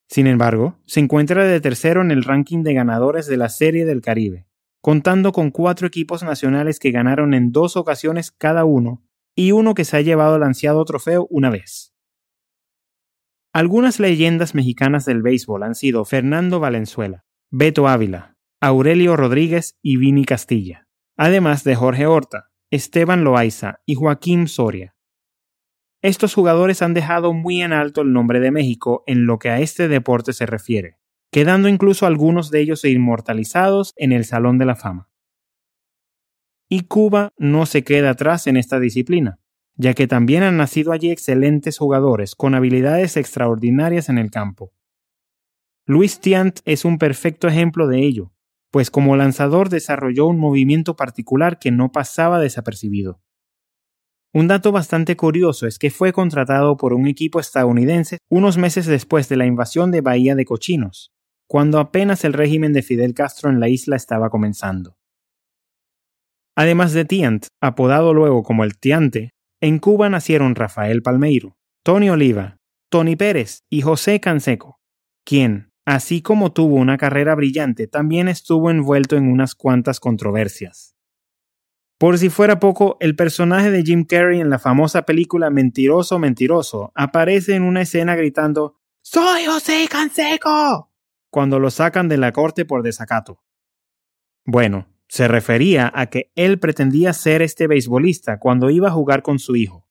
Sin 0.08 0.28
embargo, 0.28 0.78
se 0.86 1.00
encuentra 1.00 1.44
de 1.46 1.62
tercero 1.62 2.02
en 2.02 2.12
el 2.12 2.24
ranking 2.24 2.64
de 2.64 2.74
ganadores 2.74 3.28
de 3.28 3.38
la 3.38 3.50
Serie 3.50 3.86
del 3.86 4.02
Caribe, 4.02 4.48
contando 4.82 5.32
con 5.32 5.50
cuatro 5.50 5.88
equipos 5.88 6.24
nacionales 6.24 6.80
que 6.80 6.92
ganaron 6.92 7.34
en 7.34 7.52
dos 7.52 7.78
ocasiones 7.78 8.32
cada 8.32 8.66
uno 8.66 9.02
y 9.36 9.52
uno 9.52 9.74
que 9.74 9.86
se 9.86 9.98
ha 9.98 10.02
llevado 10.02 10.36
el 10.36 10.44
ansiado 10.44 10.84
trofeo 10.86 11.28
una 11.30 11.50
vez. 11.50 11.94
Algunas 13.54 14.00
leyendas 14.00 14.56
mexicanas 14.56 15.06
del 15.06 15.22
béisbol 15.22 15.64
han 15.64 15.76
sido 15.76 16.06
Fernando 16.06 16.60
Valenzuela, 16.60 17.24
Beto 17.52 17.88
Ávila, 17.88 18.36
Aurelio 18.60 19.16
Rodríguez 19.16 19.78
y 19.82 19.98
Vini 19.98 20.26
Castilla, 20.26 20.88
además 21.18 21.64
de 21.64 21.76
Jorge 21.76 22.08
Horta, 22.08 22.50
Esteban 22.72 23.24
Loaiza 23.24 23.82
y 23.86 23.96
Joaquín 23.96 24.48
Soria, 24.48 24.93
estos 26.04 26.34
jugadores 26.34 26.82
han 26.82 26.94
dejado 26.94 27.32
muy 27.32 27.62
en 27.62 27.72
alto 27.72 28.02
el 28.02 28.12
nombre 28.12 28.42
de 28.42 28.52
México 28.52 29.06
en 29.08 29.26
lo 29.26 29.40
que 29.40 29.50
a 29.50 29.62
este 29.62 29.88
deporte 29.88 30.34
se 30.34 30.46
refiere, 30.46 30.98
quedando 31.32 31.70
incluso 31.70 32.06
algunos 32.06 32.52
de 32.52 32.60
ellos 32.60 32.84
inmortalizados 32.84 33.94
en 33.96 34.12
el 34.12 34.26
Salón 34.26 34.58
de 34.58 34.66
la 34.66 34.76
Fama. 34.76 35.10
Y 36.68 36.82
Cuba 36.82 37.32
no 37.38 37.66
se 37.66 37.86
queda 37.86 38.10
atrás 38.10 38.48
en 38.48 38.58
esta 38.58 38.82
disciplina, 38.82 39.40
ya 39.76 39.94
que 39.94 40.06
también 40.06 40.44
han 40.44 40.58
nacido 40.58 40.92
allí 40.92 41.10
excelentes 41.10 41.78
jugadores 41.78 42.36
con 42.36 42.54
habilidades 42.54 43.16
extraordinarias 43.16 44.10
en 44.10 44.18
el 44.18 44.30
campo. 44.30 44.74
Luis 45.86 46.20
Tiant 46.20 46.60
es 46.66 46.84
un 46.84 46.98
perfecto 46.98 47.48
ejemplo 47.48 47.88
de 47.88 48.00
ello, 48.00 48.34
pues 48.72 48.92
como 48.92 49.16
lanzador 49.16 49.70
desarrolló 49.70 50.26
un 50.26 50.38
movimiento 50.38 50.98
particular 50.98 51.60
que 51.60 51.72
no 51.72 51.94
pasaba 51.94 52.40
desapercibido. 52.40 53.22
Un 54.36 54.48
dato 54.48 54.72
bastante 54.72 55.16
curioso 55.16 55.68
es 55.68 55.78
que 55.78 55.92
fue 55.92 56.12
contratado 56.12 56.76
por 56.76 56.94
un 56.94 57.06
equipo 57.06 57.40
estadounidense 57.40 58.18
unos 58.32 58.58
meses 58.58 58.88
después 58.88 59.30
de 59.30 59.38
la 59.38 59.46
invasión 59.46 59.92
de 59.92 60.02
Bahía 60.02 60.34
de 60.34 60.44
Cochinos, 60.44 61.12
cuando 61.48 61.78
apenas 61.78 62.24
el 62.26 62.34
régimen 62.34 62.74
de 62.74 62.82
Fidel 62.82 63.14
Castro 63.14 63.52
en 63.52 63.60
la 63.60 63.70
isla 63.70 63.96
estaba 63.96 64.32
comenzando. 64.32 64.98
Además 66.56 66.94
de 66.94 67.06
Tiant, 67.06 67.46
apodado 67.62 68.16
luego 68.16 68.42
como 68.42 68.64
el 68.64 68.78
Tiante, 68.80 69.30
en 69.62 69.78
Cuba 69.78 70.10
nacieron 70.10 70.56
Rafael 70.56 71.04
Palmeiro, 71.04 71.56
Tony 71.84 72.10
Oliva, 72.10 72.58
Tony 72.90 73.16
Pérez 73.16 73.60
y 73.70 73.82
José 73.82 74.20
Canseco, 74.20 74.80
quien, 75.24 75.70
así 75.86 76.24
como 76.24 76.54
tuvo 76.54 76.78
una 76.78 76.98
carrera 76.98 77.36
brillante, 77.36 77.86
también 77.86 78.28
estuvo 78.28 78.72
envuelto 78.72 79.16
en 79.16 79.32
unas 79.32 79.54
cuantas 79.54 80.00
controversias. 80.00 80.93
Por 82.04 82.18
si 82.18 82.30
fuera 82.30 82.60
poco, 82.60 82.98
el 83.00 83.16
personaje 83.16 83.72
de 83.72 83.82
Jim 83.82 84.04
Carrey 84.04 84.42
en 84.42 84.50
la 84.50 84.60
famosa 84.60 85.04
película 85.04 85.50
Mentiroso, 85.50 86.20
Mentiroso 86.20 86.92
aparece 86.96 87.56
en 87.56 87.64
una 87.64 87.84
escena 87.84 88.18
gritando 88.18 88.76
¡Soy 89.02 89.46
José 89.46 89.88
Canseco! 89.90 90.92
cuando 91.30 91.60
lo 91.60 91.72
sacan 91.72 92.10
de 92.10 92.18
la 92.18 92.34
corte 92.34 92.66
por 92.66 92.84
desacato. 92.84 93.42
Bueno, 94.44 94.90
se 95.08 95.30
refería 95.30 95.90
a 95.96 96.08
que 96.08 96.30
él 96.36 96.60
pretendía 96.60 97.14
ser 97.14 97.42
este 97.42 97.68
beisbolista 97.68 98.38
cuando 98.38 98.70
iba 98.70 98.90
a 98.90 98.94
jugar 98.94 99.24
con 99.24 99.40
su 99.40 99.56
hijo. 99.56 99.88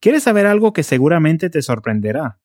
¿Quieres 0.00 0.24
saber 0.24 0.46
algo 0.46 0.72
que 0.72 0.82
seguramente 0.82 1.50
te 1.50 1.62
sorprenderá? 1.62 2.40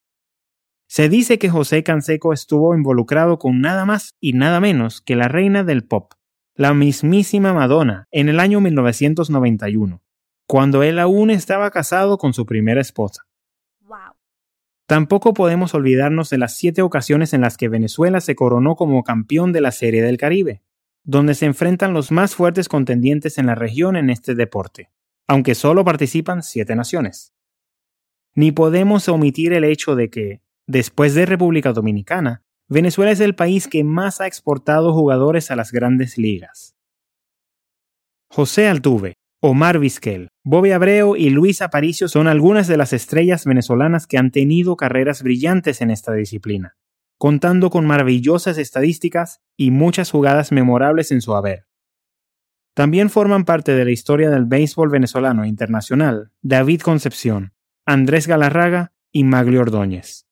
Se 0.87 1.09
dice 1.09 1.39
que 1.39 1.49
José 1.49 1.81
Canseco 1.81 2.31
estuvo 2.31 2.75
involucrado 2.75 3.39
con 3.39 3.59
nada 3.59 3.85
más 3.85 4.15
y 4.19 4.33
nada 4.33 4.59
menos 4.59 5.01
que 5.01 5.15
la 5.15 5.29
reina 5.29 5.63
del 5.63 5.83
pop, 5.83 6.13
la 6.55 6.73
mismísima 6.73 7.53
Madonna 7.53 8.07
en 8.11 8.29
el 8.29 8.39
año 8.39 8.61
1991, 8.61 10.01
cuando 10.45 10.83
él 10.83 10.99
aún 10.99 11.31
estaba 11.31 11.71
casado 11.71 12.17
con 12.17 12.33
su 12.33 12.45
primera 12.45 12.81
esposa. 12.81 13.25
Tampoco 14.85 15.33
podemos 15.33 15.73
olvidarnos 15.73 16.29
de 16.29 16.37
las 16.37 16.55
siete 16.55 16.81
ocasiones 16.81 17.33
en 17.33 17.41
las 17.41 17.57
que 17.57 17.69
Venezuela 17.69 18.21
se 18.21 18.35
coronó 18.35 18.75
como 18.75 19.03
campeón 19.03 19.53
de 19.53 19.61
la 19.61 19.71
Serie 19.71 20.03
del 20.03 20.17
Caribe, 20.17 20.61
donde 21.03 21.33
se 21.35 21.45
enfrentan 21.45 21.93
los 21.93 22.11
más 22.11 22.35
fuertes 22.35 22.67
contendientes 22.67 23.37
en 23.37 23.47
la 23.47 23.55
región 23.55 23.95
en 23.95 24.09
este 24.09 24.35
deporte, 24.35 24.91
aunque 25.27 25.55
solo 25.55 25.83
participan 25.83 26.43
siete 26.43 26.75
naciones. 26.75 27.33
Ni 28.35 28.51
podemos 28.51 29.07
omitir 29.09 29.53
el 29.53 29.63
hecho 29.63 29.95
de 29.95 30.09
que, 30.09 30.41
después 30.67 31.15
de 31.15 31.25
República 31.25 31.71
Dominicana, 31.71 32.43
Venezuela 32.73 33.11
es 33.11 33.19
el 33.19 33.35
país 33.35 33.67
que 33.67 33.83
más 33.83 34.19
ha 34.19 34.25
exportado 34.25 34.93
jugadores 34.93 35.51
a 35.51 35.55
las 35.55 35.71
grandes 35.71 36.17
ligas. 36.17 36.75
José 38.31 38.67
Altuve, 38.67 39.13
Omar 39.41 39.77
Vizquel, 39.77 40.29
Bobby 40.43 40.71
Abreu 40.71 41.15
y 41.15 41.29
Luis 41.29 41.61
Aparicio 41.61 42.07
son 42.07 42.27
algunas 42.27 42.67
de 42.67 42.77
las 42.77 42.91
estrellas 42.91 43.45
venezolanas 43.45 44.07
que 44.07 44.17
han 44.17 44.31
tenido 44.31 44.75
carreras 44.75 45.21
brillantes 45.21 45.81
en 45.81 45.91
esta 45.91 46.13
disciplina, 46.13 46.75
contando 47.19 47.69
con 47.69 47.85
maravillosas 47.85 48.57
estadísticas 48.57 49.41
y 49.55 49.69
muchas 49.69 50.09
jugadas 50.09 50.51
memorables 50.51 51.11
en 51.11 51.21
su 51.21 51.35
haber. 51.35 51.67
También 52.73 53.11
forman 53.11 53.45
parte 53.45 53.73
de 53.73 53.85
la 53.85 53.91
historia 53.91 54.31
del 54.31 54.45
béisbol 54.45 54.89
venezolano 54.89 55.45
internacional 55.45 56.31
David 56.41 56.81
Concepción, 56.81 57.53
Andrés 57.85 58.25
Galarraga 58.25 58.93
y 59.11 59.25
Maglio 59.25 59.61
Ordóñez. 59.61 60.25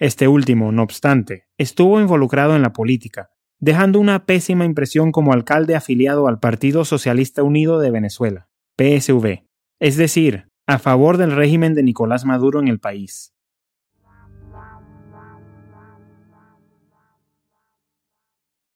Este 0.00 0.28
último, 0.28 0.72
no 0.72 0.82
obstante, 0.82 1.46
estuvo 1.58 2.00
involucrado 2.00 2.56
en 2.56 2.62
la 2.62 2.72
política, 2.72 3.32
dejando 3.58 4.00
una 4.00 4.24
pésima 4.24 4.64
impresión 4.64 5.12
como 5.12 5.34
alcalde 5.34 5.76
afiliado 5.76 6.26
al 6.26 6.40
Partido 6.40 6.86
Socialista 6.86 7.42
Unido 7.42 7.78
de 7.80 7.90
Venezuela, 7.90 8.48
PSV, 8.78 9.44
es 9.78 9.98
decir, 9.98 10.48
a 10.66 10.78
favor 10.78 11.18
del 11.18 11.32
régimen 11.32 11.74
de 11.74 11.82
Nicolás 11.82 12.24
Maduro 12.24 12.60
en 12.60 12.68
el 12.68 12.80
país. 12.80 13.34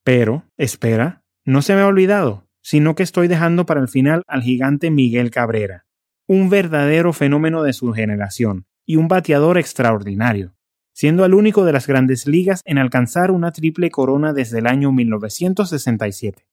Pero, 0.02 0.44
espera, 0.58 1.24
no 1.46 1.62
se 1.62 1.74
me 1.74 1.80
ha 1.80 1.86
olvidado, 1.86 2.46
sino 2.60 2.94
que 2.94 3.02
estoy 3.02 3.28
dejando 3.28 3.64
para 3.64 3.80
el 3.80 3.88
final 3.88 4.24
al 4.26 4.42
gigante 4.42 4.90
Miguel 4.90 5.30
Cabrera, 5.30 5.86
un 6.28 6.50
verdadero 6.50 7.14
fenómeno 7.14 7.62
de 7.62 7.72
su 7.72 7.94
generación 7.94 8.66
y 8.84 8.96
un 8.96 9.08
bateador 9.08 9.56
extraordinario 9.56 10.53
siendo 10.94 11.24
el 11.24 11.34
único 11.34 11.64
de 11.64 11.72
las 11.72 11.86
grandes 11.86 12.26
ligas 12.26 12.62
en 12.64 12.78
alcanzar 12.78 13.30
una 13.30 13.52
triple 13.52 13.90
corona 13.90 14.32
desde 14.32 14.60
el 14.60 14.66
año 14.66 14.92
1967. 14.92 16.46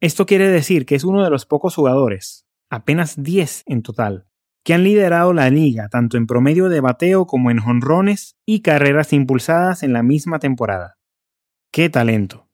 Esto 0.00 0.26
quiere 0.26 0.48
decir 0.48 0.86
que 0.86 0.94
es 0.94 1.04
uno 1.04 1.24
de 1.24 1.30
los 1.30 1.46
pocos 1.46 1.74
jugadores, 1.74 2.46
apenas 2.70 3.22
10 3.22 3.64
en 3.66 3.82
total, 3.82 4.26
que 4.62 4.74
han 4.74 4.84
liderado 4.84 5.32
la 5.32 5.50
liga 5.50 5.88
tanto 5.88 6.16
en 6.16 6.26
promedio 6.26 6.68
de 6.68 6.80
bateo 6.80 7.26
como 7.26 7.50
en 7.50 7.58
jonrones 7.58 8.36
y 8.46 8.60
carreras 8.60 9.12
impulsadas 9.12 9.82
en 9.82 9.94
la 9.94 10.02
misma 10.02 10.38
temporada. 10.38 10.98
¡Qué 11.72 11.88
talento! 11.88 12.48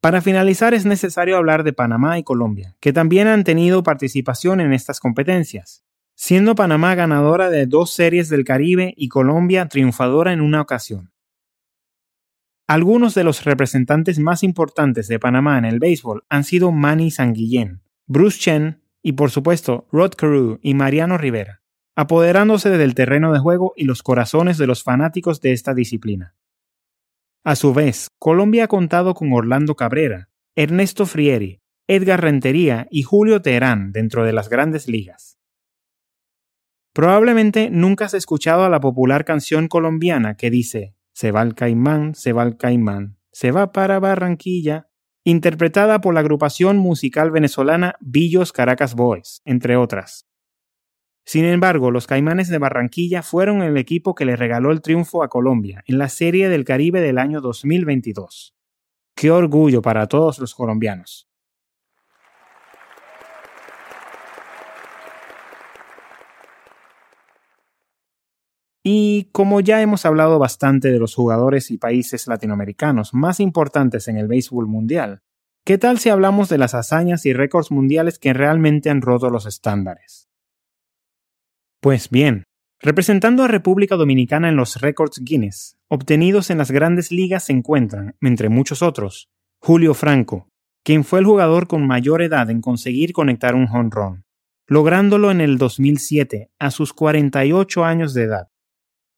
Para 0.00 0.22
finalizar 0.22 0.74
es 0.74 0.86
necesario 0.86 1.36
hablar 1.36 1.62
de 1.62 1.72
Panamá 1.72 2.18
y 2.18 2.24
Colombia, 2.24 2.74
que 2.80 2.92
también 2.92 3.28
han 3.28 3.44
tenido 3.44 3.82
participación 3.82 4.60
en 4.60 4.72
estas 4.72 4.98
competencias, 4.98 5.84
siendo 6.22 6.54
Panamá 6.54 6.94
ganadora 6.94 7.48
de 7.48 7.64
dos 7.64 7.94
series 7.94 8.28
del 8.28 8.44
Caribe 8.44 8.92
y 8.94 9.08
Colombia 9.08 9.68
triunfadora 9.68 10.34
en 10.34 10.42
una 10.42 10.60
ocasión. 10.60 11.14
Algunos 12.68 13.14
de 13.14 13.24
los 13.24 13.44
representantes 13.44 14.18
más 14.18 14.42
importantes 14.42 15.08
de 15.08 15.18
Panamá 15.18 15.56
en 15.56 15.64
el 15.64 15.78
béisbol 15.78 16.24
han 16.28 16.44
sido 16.44 16.72
Manny 16.72 17.10
Sanguillén, 17.10 17.80
Bruce 18.06 18.38
Chen 18.38 18.82
y 19.02 19.12
por 19.12 19.30
supuesto 19.30 19.88
Rod 19.90 20.12
Carew 20.12 20.58
y 20.60 20.74
Mariano 20.74 21.16
Rivera, 21.16 21.62
apoderándose 21.96 22.68
del 22.68 22.94
terreno 22.94 23.32
de 23.32 23.38
juego 23.38 23.72
y 23.74 23.86
los 23.86 24.02
corazones 24.02 24.58
de 24.58 24.66
los 24.66 24.82
fanáticos 24.82 25.40
de 25.40 25.52
esta 25.52 25.72
disciplina. 25.72 26.36
A 27.44 27.56
su 27.56 27.72
vez, 27.72 28.10
Colombia 28.18 28.64
ha 28.64 28.68
contado 28.68 29.14
con 29.14 29.32
Orlando 29.32 29.74
Cabrera, 29.74 30.28
Ernesto 30.54 31.06
Frieri, 31.06 31.62
Edgar 31.88 32.20
Rentería 32.20 32.88
y 32.90 33.04
Julio 33.04 33.40
Teherán 33.40 33.92
dentro 33.92 34.26
de 34.26 34.34
las 34.34 34.50
grandes 34.50 34.86
ligas. 34.86 35.39
Probablemente 36.92 37.70
nunca 37.70 38.06
has 38.06 38.14
escuchado 38.14 38.64
a 38.64 38.68
la 38.68 38.80
popular 38.80 39.24
canción 39.24 39.68
colombiana 39.68 40.36
que 40.36 40.50
dice 40.50 40.96
Se 41.12 41.30
va 41.30 41.42
el 41.42 41.54
caimán, 41.54 42.14
se 42.14 42.32
va 42.32 42.42
el 42.42 42.56
caimán, 42.56 43.18
se 43.30 43.52
va 43.52 43.72
para 43.72 44.00
Barranquilla, 44.00 44.88
interpretada 45.22 46.00
por 46.00 46.14
la 46.14 46.20
agrupación 46.20 46.78
musical 46.78 47.30
venezolana 47.30 47.94
Villos 48.00 48.52
Caracas 48.52 48.94
Boys, 48.94 49.40
entre 49.44 49.76
otras. 49.76 50.26
Sin 51.24 51.44
embargo, 51.44 51.92
los 51.92 52.08
Caimanes 52.08 52.48
de 52.48 52.58
Barranquilla 52.58 53.22
fueron 53.22 53.62
el 53.62 53.76
equipo 53.76 54.16
que 54.16 54.24
le 54.24 54.34
regaló 54.34 54.72
el 54.72 54.80
triunfo 54.80 55.22
a 55.22 55.28
Colombia 55.28 55.84
en 55.86 55.98
la 55.98 56.08
Serie 56.08 56.48
del 56.48 56.64
Caribe 56.64 57.00
del 57.00 57.18
año 57.18 57.40
2022. 57.40 58.56
¡Qué 59.14 59.30
orgullo 59.30 59.80
para 59.80 60.08
todos 60.08 60.40
los 60.40 60.54
colombianos! 60.56 61.29
Y 68.82 69.28
como 69.32 69.60
ya 69.60 69.82
hemos 69.82 70.06
hablado 70.06 70.38
bastante 70.38 70.90
de 70.90 70.98
los 70.98 71.14
jugadores 71.14 71.70
y 71.70 71.76
países 71.76 72.26
latinoamericanos 72.26 73.12
más 73.12 73.38
importantes 73.38 74.08
en 74.08 74.16
el 74.16 74.26
béisbol 74.26 74.66
mundial, 74.66 75.20
¿qué 75.66 75.76
tal 75.76 75.98
si 75.98 76.08
hablamos 76.08 76.48
de 76.48 76.56
las 76.56 76.74
hazañas 76.74 77.26
y 77.26 77.34
récords 77.34 77.70
mundiales 77.70 78.18
que 78.18 78.32
realmente 78.32 78.88
han 78.88 79.02
roto 79.02 79.28
los 79.28 79.44
estándares? 79.44 80.30
Pues 81.80 82.08
bien, 82.08 82.44
representando 82.80 83.42
a 83.42 83.48
República 83.48 83.96
Dominicana 83.96 84.48
en 84.48 84.56
los 84.56 84.80
récords 84.80 85.20
Guinness, 85.22 85.76
obtenidos 85.88 86.48
en 86.48 86.56
las 86.56 86.70
grandes 86.70 87.12
ligas 87.12 87.44
se 87.44 87.52
encuentran, 87.52 88.16
entre 88.22 88.48
muchos 88.48 88.80
otros, 88.80 89.28
Julio 89.60 89.92
Franco, 89.92 90.48
quien 90.82 91.04
fue 91.04 91.18
el 91.18 91.26
jugador 91.26 91.66
con 91.66 91.86
mayor 91.86 92.22
edad 92.22 92.48
en 92.48 92.62
conseguir 92.62 93.12
conectar 93.12 93.54
un 93.54 93.90
run, 93.90 94.24
lográndolo 94.66 95.30
en 95.30 95.42
el 95.42 95.58
2007 95.58 96.50
a 96.58 96.70
sus 96.70 96.94
48 96.94 97.84
años 97.84 98.14
de 98.14 98.22
edad. 98.22 98.48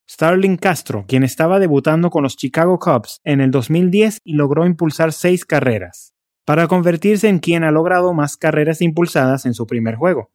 Starling 0.09 0.57
Castro, 0.57 1.05
quien 1.07 1.23
estaba 1.23 1.59
debutando 1.59 2.09
con 2.09 2.23
los 2.23 2.35
Chicago 2.35 2.79
Cubs 2.79 3.21
en 3.23 3.41
el 3.41 3.51
2010 3.51 4.19
y 4.23 4.33
logró 4.33 4.65
impulsar 4.65 5.13
seis 5.13 5.45
carreras, 5.45 6.13
para 6.45 6.67
convertirse 6.67 7.29
en 7.29 7.39
quien 7.39 7.63
ha 7.63 7.71
logrado 7.71 8.13
más 8.13 8.37
carreras 8.37 8.81
impulsadas 8.81 9.45
en 9.45 9.53
su 9.53 9.65
primer 9.65 9.95
juego, 9.95 10.31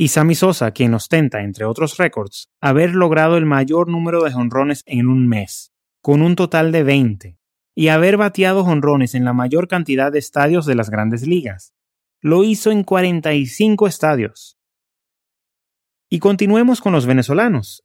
y 0.00 0.08
Sammy 0.08 0.34
Sosa, 0.34 0.70
quien 0.70 0.94
ostenta, 0.94 1.42
entre 1.42 1.66
otros 1.66 1.98
récords, 1.98 2.48
haber 2.62 2.94
logrado 2.94 3.36
el 3.36 3.44
mayor 3.44 3.88
número 3.88 4.24
de 4.24 4.32
jonrones 4.32 4.82
en 4.86 5.08
un 5.08 5.28
mes, 5.28 5.74
con 6.00 6.22
un 6.22 6.36
total 6.36 6.72
de 6.72 6.82
20, 6.82 7.38
y 7.74 7.88
haber 7.88 8.16
bateado 8.16 8.64
jonrones 8.64 9.14
en 9.14 9.26
la 9.26 9.34
mayor 9.34 9.68
cantidad 9.68 10.10
de 10.10 10.18
estadios 10.18 10.64
de 10.64 10.74
las 10.74 10.88
grandes 10.88 11.26
ligas. 11.26 11.74
Lo 12.22 12.44
hizo 12.44 12.70
en 12.70 12.82
45 12.82 13.86
estadios. 13.86 14.58
Y 16.08 16.18
continuemos 16.18 16.80
con 16.80 16.94
los 16.94 17.04
venezolanos. 17.04 17.84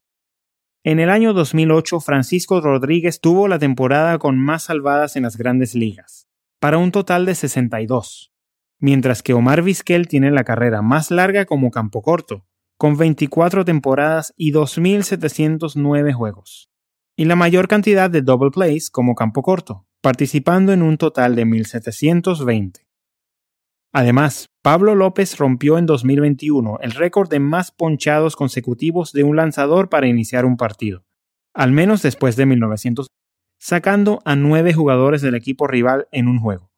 En 0.85 1.01
el 1.01 1.09
año 1.09 1.33
2008, 1.33 1.99
Francisco 1.99 2.61
Rodríguez 2.61 3.19
tuvo 3.19 3.49
la 3.49 3.59
temporada 3.59 4.17
con 4.19 4.39
más 4.39 4.63
salvadas 4.63 5.17
en 5.17 5.23
las 5.23 5.35
grandes 5.35 5.75
ligas, 5.75 6.29
para 6.61 6.77
un 6.77 6.91
total 6.91 7.25
de 7.25 7.35
62 7.35 8.31
mientras 8.79 9.23
que 9.23 9.33
Omar 9.33 9.63
Vizquel 9.63 10.07
tiene 10.07 10.31
la 10.31 10.43
carrera 10.43 10.81
más 10.81 11.11
larga 11.11 11.45
como 11.45 11.71
campo 11.71 12.01
corto, 12.01 12.45
con 12.77 12.97
24 12.97 13.65
temporadas 13.65 14.33
y 14.37 14.51
2.709 14.51 16.13
juegos, 16.13 16.69
y 17.15 17.25
la 17.25 17.35
mayor 17.35 17.67
cantidad 17.67 18.09
de 18.09 18.21
double 18.21 18.51
plays 18.51 18.89
como 18.89 19.15
campo 19.15 19.41
corto, 19.41 19.87
participando 20.01 20.71
en 20.71 20.81
un 20.81 20.97
total 20.97 21.35
de 21.35 21.45
1.720. 21.45 22.84
Además, 23.97 24.49
Pablo 24.61 24.93
López 24.93 25.37
rompió 25.37 25.77
en 25.77 25.85
2021 25.85 26.79
el 26.81 26.91
récord 26.91 27.29
de 27.29 27.39
más 27.39 27.71
ponchados 27.71 28.35
consecutivos 28.35 29.13
de 29.13 29.23
un 29.23 29.37
lanzador 29.37 29.87
para 29.87 30.05
iniciar 30.05 30.43
un 30.43 30.57
partido, 30.57 31.05
al 31.53 31.71
menos 31.71 32.01
después 32.01 32.35
de 32.35 32.45
1900, 32.45 33.07
sacando 33.57 34.21
a 34.25 34.35
nueve 34.35 34.73
jugadores 34.73 35.21
del 35.21 35.33
equipo 35.33 35.65
rival 35.65 36.09
en 36.11 36.27
un 36.27 36.41
juego. 36.41 36.73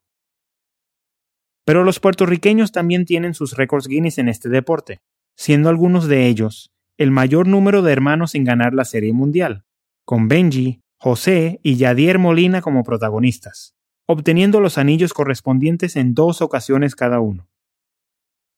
Pero 1.64 1.82
los 1.82 1.98
puertorriqueños 1.98 2.70
también 2.70 3.04
tienen 3.04 3.34
sus 3.34 3.56
récords 3.56 3.88
Guinness 3.88 4.18
en 4.18 4.28
este 4.28 4.48
deporte, 4.48 5.00
siendo 5.34 5.70
algunos 5.70 6.06
de 6.06 6.28
ellos 6.28 6.70
el 6.98 7.10
mayor 7.10 7.48
número 7.48 7.82
de 7.82 7.90
hermanos 7.90 8.36
en 8.36 8.44
ganar 8.44 8.74
la 8.74 8.84
Serie 8.84 9.12
Mundial, 9.12 9.64
con 10.04 10.28
Benji, 10.28 10.82
José 10.98 11.58
y 11.64 11.74
Yadier 11.78 12.20
Molina 12.20 12.62
como 12.62 12.84
protagonistas, 12.84 13.74
obteniendo 14.10 14.60
los 14.60 14.78
anillos 14.78 15.12
correspondientes 15.12 15.94
en 15.94 16.14
dos 16.14 16.40
ocasiones 16.40 16.96
cada 16.96 17.20
uno. 17.20 17.46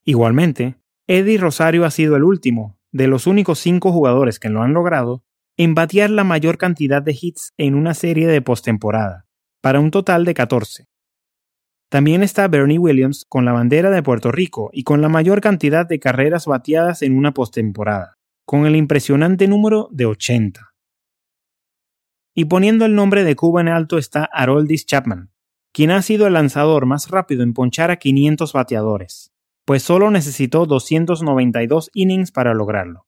Igualmente, 0.04 0.76
Eddie 1.08 1.38
Rosario 1.38 1.84
ha 1.84 1.90
sido 1.90 2.14
el 2.14 2.22
último, 2.22 2.78
de 2.92 3.08
los 3.08 3.26
únicos 3.26 3.58
cinco 3.58 3.90
jugadores 3.90 4.38
que 4.38 4.48
lo 4.48 4.62
han 4.62 4.72
logrado, 4.72 5.24
en 5.56 5.74
batear 5.74 6.10
la 6.10 6.22
mayor 6.22 6.56
cantidad 6.56 7.02
de 7.02 7.18
hits 7.20 7.52
en 7.58 7.74
una 7.74 7.94
serie 7.94 8.28
de 8.28 8.40
postemporada, 8.40 9.26
para 9.60 9.80
un 9.80 9.90
total 9.90 10.24
de 10.24 10.34
14. 10.34 10.86
También 11.88 12.22
está 12.22 12.46
Bernie 12.46 12.78
Williams 12.78 13.26
con 13.28 13.44
la 13.44 13.52
bandera 13.52 13.90
de 13.90 14.04
Puerto 14.04 14.30
Rico 14.30 14.70
y 14.72 14.84
con 14.84 15.02
la 15.02 15.08
mayor 15.08 15.40
cantidad 15.40 15.84
de 15.84 15.98
carreras 15.98 16.46
bateadas 16.46 17.02
en 17.02 17.18
una 17.18 17.34
postemporada, 17.34 18.18
con 18.46 18.66
el 18.66 18.76
impresionante 18.76 19.48
número 19.48 19.88
de 19.90 20.06
80. 20.06 20.74
Y 22.36 22.44
poniendo 22.44 22.84
el 22.84 22.94
nombre 22.94 23.24
de 23.24 23.34
Cuba 23.34 23.60
en 23.60 23.68
alto 23.68 23.98
está 23.98 24.30
Haroldis 24.32 24.86
Chapman, 24.86 25.32
quien 25.72 25.90
ha 25.90 26.02
sido 26.02 26.26
el 26.26 26.34
lanzador 26.34 26.86
más 26.86 27.08
rápido 27.08 27.42
en 27.42 27.54
ponchar 27.54 27.90
a 27.90 27.96
500 27.96 28.52
bateadores, 28.52 29.32
pues 29.64 29.82
solo 29.82 30.10
necesitó 30.10 30.66
292 30.66 31.90
innings 31.94 32.32
para 32.32 32.54
lograrlo. 32.54 33.06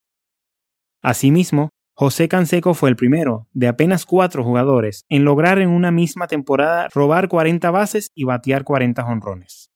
Asimismo, 1.02 1.70
José 1.94 2.28
Canseco 2.28 2.74
fue 2.74 2.88
el 2.88 2.96
primero, 2.96 3.48
de 3.52 3.68
apenas 3.68 4.06
cuatro 4.06 4.44
jugadores, 4.44 5.04
en 5.08 5.24
lograr 5.24 5.58
en 5.58 5.68
una 5.68 5.90
misma 5.90 6.26
temporada 6.26 6.88
robar 6.94 7.28
40 7.28 7.70
bases 7.70 8.10
y 8.14 8.24
batear 8.24 8.64
40 8.64 9.02
jonrones. 9.02 9.70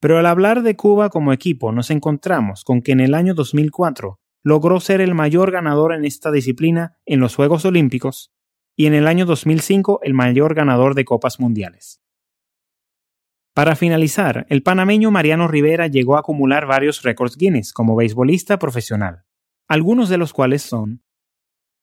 Pero 0.00 0.18
al 0.18 0.26
hablar 0.26 0.62
de 0.62 0.74
Cuba 0.74 1.10
como 1.10 1.32
equipo 1.32 1.70
nos 1.70 1.90
encontramos 1.90 2.64
con 2.64 2.82
que 2.82 2.90
en 2.92 3.00
el 3.00 3.14
año 3.14 3.34
2004 3.34 4.18
logró 4.42 4.80
ser 4.80 5.00
el 5.00 5.14
mayor 5.14 5.52
ganador 5.52 5.92
en 5.92 6.04
esta 6.04 6.32
disciplina 6.32 6.96
en 7.06 7.20
los 7.20 7.36
Juegos 7.36 7.64
Olímpicos 7.64 8.31
y 8.76 8.86
en 8.86 8.94
el 8.94 9.06
año 9.06 9.26
2005 9.26 10.00
el 10.02 10.14
mayor 10.14 10.54
ganador 10.54 10.94
de 10.94 11.04
Copas 11.04 11.40
Mundiales. 11.40 12.00
Para 13.54 13.76
finalizar, 13.76 14.46
el 14.48 14.62
panameño 14.62 15.10
Mariano 15.10 15.46
Rivera 15.46 15.86
llegó 15.86 16.16
a 16.16 16.20
acumular 16.20 16.66
varios 16.66 17.02
récords 17.02 17.36
Guinness 17.36 17.72
como 17.72 17.94
beisbolista 17.96 18.58
profesional, 18.58 19.24
algunos 19.68 20.08
de 20.08 20.16
los 20.16 20.32
cuales 20.32 20.62
son 20.62 21.02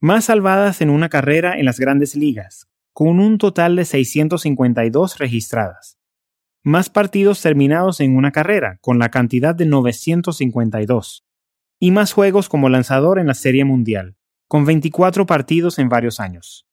más 0.02 0.26
salvadas 0.26 0.82
en 0.82 0.90
una 0.90 1.10
carrera 1.10 1.60
en 1.60 1.66
las 1.66 1.80
grandes 1.80 2.16
ligas, 2.16 2.70
con 2.94 3.20
un 3.20 3.38
total 3.38 3.76
de 3.76 3.86
652 3.86 5.18
registradas. 5.18 6.00
Más 6.64 6.90
partidos 6.90 7.42
terminados 7.42 8.00
en 8.00 8.16
una 8.16 8.32
carrera, 8.32 8.78
con 8.82 8.98
la 8.98 9.10
cantidad 9.10 9.54
de 9.54 9.66
952. 9.66 11.26
Y 11.80 11.92
más 11.92 12.14
juegos 12.14 12.50
como 12.50 12.70
lanzador 12.70 13.20
en 13.20 13.28
la 13.28 13.34
Serie 13.34 13.64
Mundial, 13.64 14.18
con 14.48 14.66
24 14.66 15.26
partidos 15.26 15.80
en 15.80 15.90
varios 15.90 16.20
años. 16.20 16.69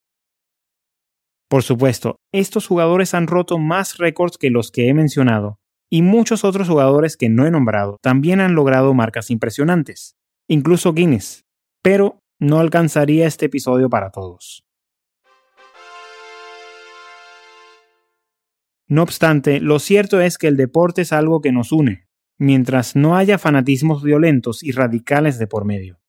Por 1.48 1.62
supuesto, 1.62 2.16
estos 2.32 2.66
jugadores 2.66 3.14
han 3.14 3.28
roto 3.28 3.58
más 3.58 3.98
récords 3.98 4.36
que 4.36 4.50
los 4.50 4.72
que 4.72 4.88
he 4.88 4.94
mencionado, 4.94 5.60
y 5.88 6.02
muchos 6.02 6.44
otros 6.44 6.68
jugadores 6.68 7.16
que 7.16 7.28
no 7.28 7.46
he 7.46 7.52
nombrado 7.52 7.98
también 8.02 8.40
han 8.40 8.56
logrado 8.56 8.92
marcas 8.94 9.30
impresionantes, 9.30 10.16
incluso 10.48 10.92
Guinness. 10.92 11.44
Pero 11.82 12.18
no 12.40 12.58
alcanzaría 12.58 13.28
este 13.28 13.46
episodio 13.46 13.88
para 13.88 14.10
todos. 14.10 14.64
No 18.88 19.02
obstante, 19.02 19.60
lo 19.60 19.78
cierto 19.78 20.20
es 20.20 20.38
que 20.38 20.48
el 20.48 20.56
deporte 20.56 21.02
es 21.02 21.12
algo 21.12 21.40
que 21.40 21.52
nos 21.52 21.70
une, 21.70 22.08
mientras 22.38 22.96
no 22.96 23.16
haya 23.16 23.38
fanatismos 23.38 24.02
violentos 24.02 24.64
y 24.64 24.72
radicales 24.72 25.38
de 25.38 25.46
por 25.46 25.64
medio. 25.64 26.00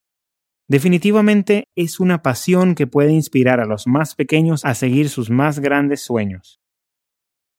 Definitivamente 0.69 1.69
es 1.75 2.01
una 2.01 2.21
pasión 2.21 2.75
que 2.75 2.87
puede 2.87 3.13
inspirar 3.13 3.61
a 3.61 3.65
los 3.65 3.87
más 3.87 4.15
pequeños 4.15 4.65
a 4.65 4.75
seguir 4.75 5.09
sus 5.09 5.29
más 5.29 5.59
grandes 5.59 6.01
sueños. 6.01 6.59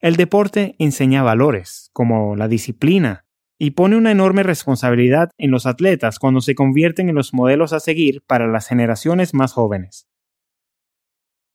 El 0.01 0.17
deporte 0.17 0.77
enseña 0.79 1.23
valores, 1.23 1.91
como 1.95 2.37
la 2.37 2.49
disciplina, 2.49 3.25
y 3.59 3.73
pone 3.73 3.97
una 3.97 4.13
enorme 4.13 4.43
responsabilidad 4.43 5.31
en 5.39 5.51
los 5.51 5.65
atletas 5.65 6.19
cuando 6.19 6.43
se 6.43 6.55
convierten 6.55 7.09
en 7.09 7.15
los 7.15 7.33
modelos 7.33 7.73
a 7.73 7.81
seguir 7.81 8.23
para 8.27 8.47
las 8.47 8.69
generaciones 8.69 9.33
más 9.35 9.55
jóvenes. 9.55 10.07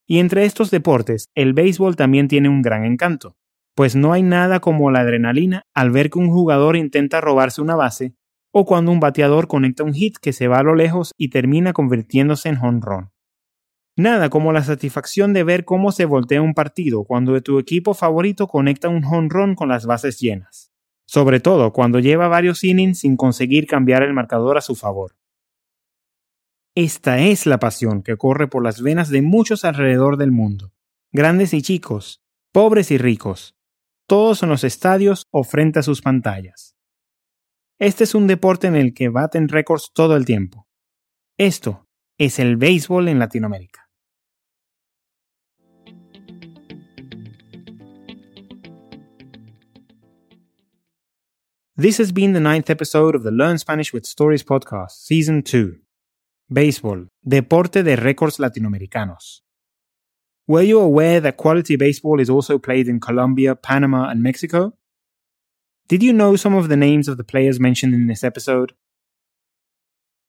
Y 0.06 0.20
entre 0.20 0.46
estos 0.46 0.72
deportes, 0.72 1.30
el 1.36 1.54
béisbol 1.54 1.96
también 1.96 2.28
tiene 2.28 2.50
un 2.50 2.62
gran 2.62 2.84
encanto, 2.84 3.38
pues 3.76 3.96
no 3.96 4.12
hay 4.12 4.24
nada 4.24 4.60
como 4.60 4.92
la 4.92 5.02
adrenalina 5.02 5.64
al 5.74 5.92
ver 5.92 6.10
que 6.10 6.20
un 6.20 6.30
jugador 6.30 6.76
intenta 6.76 7.22
robarse 7.22 7.62
una 7.62 7.76
base 7.76 8.16
o 8.56 8.66
cuando 8.66 8.92
un 8.92 9.00
bateador 9.00 9.48
conecta 9.48 9.84
un 9.84 9.94
hit 9.94 10.18
que 10.18 10.32
se 10.32 10.48
va 10.48 10.60
a 10.60 10.64
lo 10.64 10.76
lejos 10.76 11.12
y 11.18 11.30
termina 11.30 11.74
convirtiéndose 11.74 12.50
en 12.50 12.82
run. 12.82 13.10
Nada 13.98 14.30
como 14.30 14.54
la 14.54 14.64
satisfacción 14.64 15.34
de 15.34 15.44
ver 15.44 15.66
cómo 15.66 15.92
se 15.92 16.06
voltea 16.06 16.42
un 16.42 16.54
partido 16.54 17.04
cuando 17.04 17.42
tu 17.42 17.60
equipo 17.60 17.94
favorito 17.94 18.48
conecta 18.48 18.90
un 18.90 19.30
run 19.30 19.56
con 19.56 19.70
las 19.70 19.86
bases 19.88 20.20
llenas, 20.20 20.72
sobre 21.06 21.40
todo 21.40 21.74
cuando 21.74 22.00
lleva 22.00 22.28
varios 22.28 22.64
innings 22.64 23.00
sin 23.00 23.18
conseguir 23.18 23.66
cambiar 23.66 24.04
el 24.04 24.14
marcador 24.14 24.58
a 24.58 24.62
su 24.62 24.76
favor. 24.76 25.16
Esta 26.76 27.20
es 27.20 27.46
la 27.46 27.60
pasión 27.60 28.04
que 28.04 28.18
corre 28.18 28.48
por 28.48 28.64
las 28.64 28.82
venas 28.82 29.10
de 29.10 29.22
muchos 29.22 29.66
alrededor 29.66 30.18
del 30.18 30.32
mundo, 30.32 30.74
grandes 31.12 31.54
y 31.54 31.62
chicos, 31.62 32.24
pobres 32.52 32.92
y 32.92 32.98
ricos, 32.98 33.56
todos 34.08 34.44
en 34.44 34.50
los 34.50 34.64
estadios 34.64 35.28
o 35.32 35.44
frente 35.44 35.80
a 35.80 35.84
sus 35.84 36.02
pantallas. 36.02 36.73
Este 37.84 38.06
es 38.06 38.16
un 38.16 38.28
deporte 38.28 38.68
en 38.68 38.78
el 38.78 38.94
que 38.94 39.10
baten 39.10 39.50
récords 39.50 39.92
todo 39.94 40.16
el 40.16 40.24
tiempo. 40.24 40.70
Esto 41.38 41.86
es 42.18 42.40
el 42.40 42.56
béisbol 42.56 43.10
en 43.10 43.20
Latinoamérica. 43.20 43.90
This 51.76 52.00
has 52.00 52.14
been 52.14 52.32
the 52.32 52.40
ninth 52.40 52.70
episode 52.70 53.18
of 53.18 53.24
the 53.24 53.32
Learn 53.32 53.60
Spanish 53.60 53.94
with 53.94 54.06
Stories 54.06 54.46
podcast, 54.46 54.92
Season 54.92 55.44
2. 55.44 55.84
Béisbol, 56.48 57.10
deporte 57.22 57.84
de 57.84 57.98
récords 57.98 58.40
latinoamericanos. 58.40 59.44
Were 60.48 60.66
you 60.66 60.80
aware 60.80 61.20
that 61.20 61.36
quality 61.36 61.76
baseball 61.76 62.22
is 62.22 62.30
also 62.30 62.58
played 62.60 62.88
in 62.88 63.02
Colombia, 63.02 63.56
Panama, 63.56 64.10
and 64.10 64.22
Mexico? 64.22 64.78
Did 65.88 66.02
you 66.02 66.14
know 66.14 66.36
some 66.36 66.56
of 66.56 66.70
the 66.70 66.78
names 66.78 67.08
of 67.08 67.18
the 67.18 67.24
players 67.24 67.60
mentioned 67.60 67.94
in 67.94 68.08
this 68.08 68.24
episode? 68.24 68.74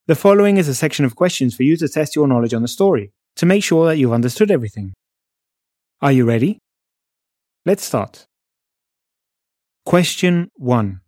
The 0.07 0.17
following 0.17 0.57
is 0.57 0.69
a 0.69 0.75
section 0.75 1.05
of 1.05 1.14
questions 1.14 1.55
for 1.55 1.62
you 1.62 1.77
to 1.77 1.88
test 1.88 2.17
your 2.17 2.27
knowledge 2.27 2.53
on 2.53 2.62
the 2.62 2.69
story, 2.69 3.12
to 3.37 3.47
make 3.47 3.62
sure 3.62 3.87
that 3.87 3.97
you've 3.97 4.12
understood 4.12 4.51
everything. 4.51 4.93
Are 6.03 6.12
you 6.12 6.27
ready? 6.27 6.59
Let's 7.64 7.85
start. 7.85 8.27
Question 9.87 10.51
1. 10.57 11.01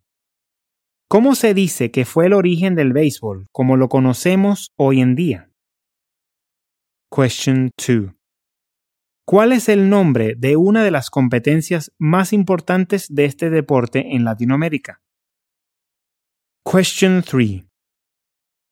¿Cómo 1.10 1.34
se 1.34 1.52
dice 1.52 1.90
que 1.90 2.04
fue 2.04 2.26
el 2.26 2.32
origen 2.32 2.74
del 2.74 2.92
béisbol 2.92 3.46
como 3.52 3.76
lo 3.76 3.88
conocemos 3.88 4.70
hoy 4.76 5.00
en 5.00 5.14
día? 5.14 5.50
Question 7.10 7.70
2. 7.76 8.15
¿Cuál 9.28 9.50
es 9.50 9.68
el 9.68 9.90
nombre 9.90 10.36
de 10.36 10.54
una 10.54 10.84
de 10.84 10.92
las 10.92 11.10
competencias 11.10 11.92
más 11.98 12.32
importantes 12.32 13.12
de 13.12 13.24
este 13.24 13.50
deporte 13.50 14.14
en 14.14 14.22
Latinoamérica? 14.22 15.02
Question 16.64 17.24
3. 17.24 17.64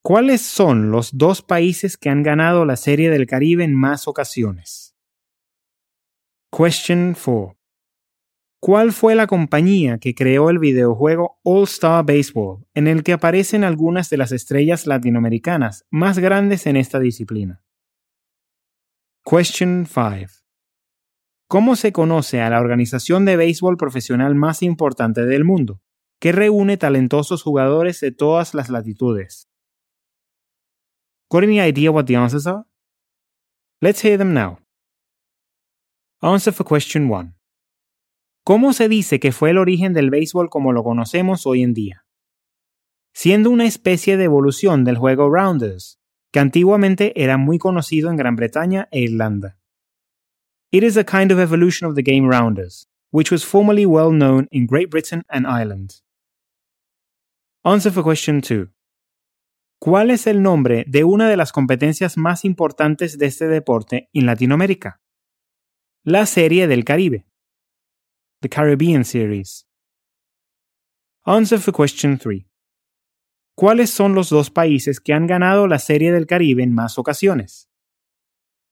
¿Cuáles 0.01 0.41
son 0.43 0.91
los 0.91 1.17
dos 1.17 1.41
países 1.41 1.97
que 1.97 2.07
han 2.07 2.23
ganado 2.23 2.63
la 2.63 2.77
Serie 2.77 3.09
del 3.09 3.27
Caribe 3.27 3.65
en 3.65 3.75
más 3.75 4.07
ocasiones? 4.07 4.95
Question 6.57 7.17
4. 7.21 7.57
¿Cuál 8.61 8.93
fue 8.93 9.13
la 9.15 9.27
compañía 9.27 9.97
que 9.97 10.15
creó 10.15 10.49
el 10.49 10.59
videojuego 10.59 11.37
All 11.43 11.63
Star 11.63 12.05
Baseball, 12.05 12.65
en 12.73 12.87
el 12.87 13.03
que 13.03 13.11
aparecen 13.11 13.65
algunas 13.65 14.09
de 14.09 14.15
las 14.15 14.31
estrellas 14.31 14.87
latinoamericanas 14.87 15.85
más 15.89 16.17
grandes 16.17 16.65
en 16.65 16.77
esta 16.77 17.01
disciplina? 17.01 17.61
Question 19.25 19.85
5. 19.85 20.44
¿Cómo 21.47 21.75
se 21.75 21.91
conoce 21.91 22.41
a 22.41 22.49
la 22.49 22.59
organización 22.59 23.23
de 23.25 23.37
béisbol 23.37 23.77
profesional 23.77 24.33
más 24.33 24.63
importante 24.63 25.25
del 25.25 25.43
mundo, 25.43 25.79
que 26.19 26.31
reúne 26.31 26.77
talentosos 26.77 27.43
jugadores 27.43 27.99
de 27.99 28.11
todas 28.11 28.55
las 28.55 28.69
latitudes? 28.69 29.47
Got 31.29 31.43
any 31.43 31.59
idea 31.59 31.91
what 31.91 32.05
the 32.05 32.15
answers 32.15 32.47
are? 32.47 32.63
Let's 33.79 34.03
hear 34.03 34.17
them 34.17 34.33
now. 34.33 34.59
Answer 36.19 36.51
for 36.51 36.65
question 36.65 37.11
1. 37.11 37.35
¿Cómo 38.43 38.73
se 38.73 38.89
dice 38.89 39.19
que 39.19 39.31
fue 39.31 39.51
el 39.51 39.59
origen 39.59 39.93
del 39.93 40.09
béisbol 40.09 40.49
como 40.49 40.73
lo 40.73 40.83
conocemos 40.83 41.45
hoy 41.45 41.61
en 41.61 41.75
día? 41.75 42.05
Siendo 43.13 43.51
una 43.51 43.65
especie 43.65 44.17
de 44.17 44.23
evolución 44.23 44.83
del 44.83 44.97
juego 44.97 45.29
Rounders, 45.29 45.99
que 46.31 46.39
antiguamente 46.39 47.21
era 47.21 47.37
muy 47.37 47.59
conocido 47.59 48.09
en 48.09 48.17
Gran 48.17 48.35
Bretaña 48.35 48.87
e 48.91 49.01
Irlanda. 49.01 49.59
It 50.75 50.83
is 50.83 50.97
a 50.97 51.05
kind 51.05 51.31
of 51.31 51.39
evolution 51.39 51.87
of 51.87 51.95
the 51.95 52.03
game 52.03 52.27
Rounders, 52.27 52.85
which 53.09 53.31
was 53.31 53.45
formerly 53.45 53.85
well 53.85 54.11
known 54.11 54.49
in 54.51 54.67
Great 54.67 54.89
Britain 54.89 55.23
and 55.29 55.47
Ireland. 55.47 56.01
Answer 57.63 57.91
for 57.91 58.03
question 58.03 58.41
2. 58.41 58.67
¿Cuál 59.79 60.11
es 60.11 60.27
el 60.27 60.41
nombre 60.41 60.83
de 60.85 61.05
una 61.05 61.29
de 61.29 61.37
las 61.37 61.53
competencias 61.53 62.17
más 62.17 62.43
importantes 62.43 63.17
de 63.17 63.27
este 63.27 63.47
deporte 63.47 64.09
en 64.11 64.25
Latinoamérica? 64.25 64.99
La 66.03 66.25
Serie 66.25 66.67
del 66.67 66.83
Caribe 66.83 67.25
the 68.41 68.49
Caribbean 68.49 69.05
Series. 69.05 69.65
Answer 71.25 71.57
for 71.57 71.73
question 71.73 72.17
3. 72.17 72.45
¿Cuáles 73.55 73.91
son 73.91 74.13
los 74.13 74.29
dos 74.29 74.51
países 74.51 74.99
que 74.99 75.13
han 75.13 75.25
ganado 75.25 75.67
la 75.67 75.79
Serie 75.79 76.11
del 76.11 76.27
Caribe 76.27 76.63
en 76.63 76.73
más 76.73 76.97
ocasiones? 76.97 77.69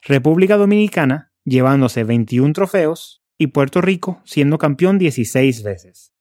República 0.02 0.58
Dominicana, 0.58 1.33
llevándose 1.46 2.04
21 2.04 2.54
trofeos, 2.54 3.22
y 3.38 3.48
Puerto 3.48 3.82
Rico, 3.82 4.22
siendo 4.26 4.58
campeón 4.58 4.98
16 4.98 5.64
veces. 5.64 6.14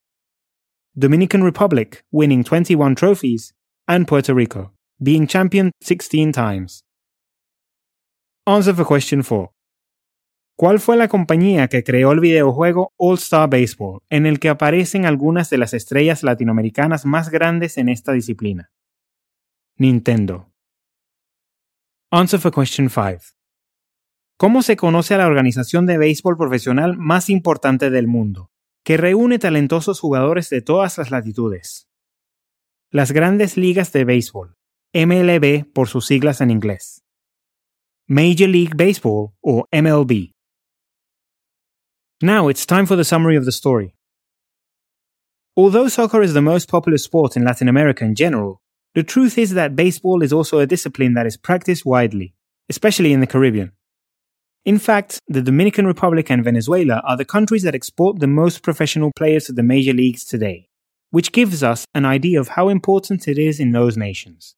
Dominican 0.94 1.42
Republic, 1.42 2.04
winning 2.10 2.44
21 2.44 2.94
trophies, 2.94 3.54
and 3.86 4.06
Puerto 4.06 4.34
Rico, 4.34 4.74
being 4.98 5.26
champion 5.26 5.70
16 5.80 6.32
times. 6.32 6.84
Answer 8.46 8.74
for 8.74 8.86
question 8.86 9.22
4. 9.22 9.54
¿Cuál 10.56 10.80
fue 10.80 10.96
la 10.96 11.08
compañía 11.08 11.68
que 11.68 11.82
creó 11.82 12.12
el 12.12 12.20
videojuego 12.20 12.92
All 12.96 13.16
Star 13.16 13.48
Baseball, 13.48 14.00
en 14.10 14.26
el 14.26 14.38
que 14.38 14.48
aparecen 14.48 15.06
algunas 15.06 15.48
de 15.50 15.58
las 15.58 15.74
estrellas 15.74 16.22
latinoamericanas 16.22 17.06
más 17.06 17.30
grandes 17.30 17.78
en 17.78 17.88
esta 17.88 18.12
disciplina? 18.12 18.70
Nintendo. 19.76 20.52
Answer 22.10 22.38
for 22.38 22.52
question 22.52 22.90
5. 22.90 23.41
¿Cómo 24.36 24.62
se 24.62 24.76
conoce 24.76 25.14
a 25.14 25.18
la 25.18 25.26
organización 25.26 25.86
de 25.86 25.98
béisbol 25.98 26.36
profesional 26.36 26.96
más 26.96 27.30
importante 27.30 27.90
del 27.90 28.06
mundo, 28.06 28.50
que 28.84 28.96
reúne 28.96 29.38
talentosos 29.38 30.00
jugadores 30.00 30.50
de 30.50 30.62
todas 30.62 30.98
las 30.98 31.10
latitudes? 31.10 31.88
Las 32.90 33.12
grandes 33.12 33.56
ligas 33.56 33.92
de 33.92 34.04
béisbol, 34.04 34.56
MLB 34.92 35.72
por 35.72 35.88
sus 35.88 36.06
siglas 36.06 36.40
en 36.40 36.50
inglés. 36.50 37.04
Major 38.08 38.48
League 38.48 38.74
Baseball 38.76 39.32
o 39.40 39.66
MLB. 39.70 40.32
Now 42.20 42.48
it's 42.50 42.66
time 42.66 42.86
for 42.86 42.96
the 42.96 43.04
summary 43.04 43.36
of 43.36 43.44
the 43.44 43.52
story. 43.52 43.94
Although 45.56 45.88
soccer 45.88 46.22
is 46.22 46.34
the 46.34 46.40
most 46.40 46.68
popular 46.68 46.98
sport 46.98 47.36
in 47.36 47.44
Latin 47.44 47.68
America 47.68 48.04
in 48.04 48.14
general, 48.14 48.60
the 48.94 49.02
truth 49.02 49.38
is 49.38 49.54
that 49.54 49.76
baseball 49.76 50.22
is 50.22 50.32
also 50.32 50.58
a 50.58 50.66
discipline 50.66 51.14
that 51.14 51.26
is 51.26 51.36
practiced 51.36 51.84
widely, 51.86 52.34
especially 52.68 53.12
in 53.12 53.20
the 53.20 53.26
Caribbean. 53.26 53.72
In 54.64 54.78
fact, 54.78 55.18
the 55.26 55.42
Dominican 55.42 55.86
Republic 55.86 56.30
and 56.30 56.44
Venezuela 56.44 57.02
are 57.06 57.16
the 57.16 57.24
countries 57.24 57.64
that 57.64 57.74
export 57.74 58.20
the 58.20 58.26
most 58.26 58.62
professional 58.62 59.10
players 59.16 59.46
to 59.46 59.52
the 59.52 59.62
major 59.62 59.92
leagues 59.92 60.24
today, 60.24 60.68
which 61.10 61.32
gives 61.32 61.62
us 61.62 61.84
an 61.94 62.04
idea 62.04 62.40
of 62.40 62.48
how 62.48 62.68
important 62.68 63.26
it 63.26 63.38
is 63.38 63.58
in 63.58 63.72
those 63.72 63.96
nations. 63.96 64.54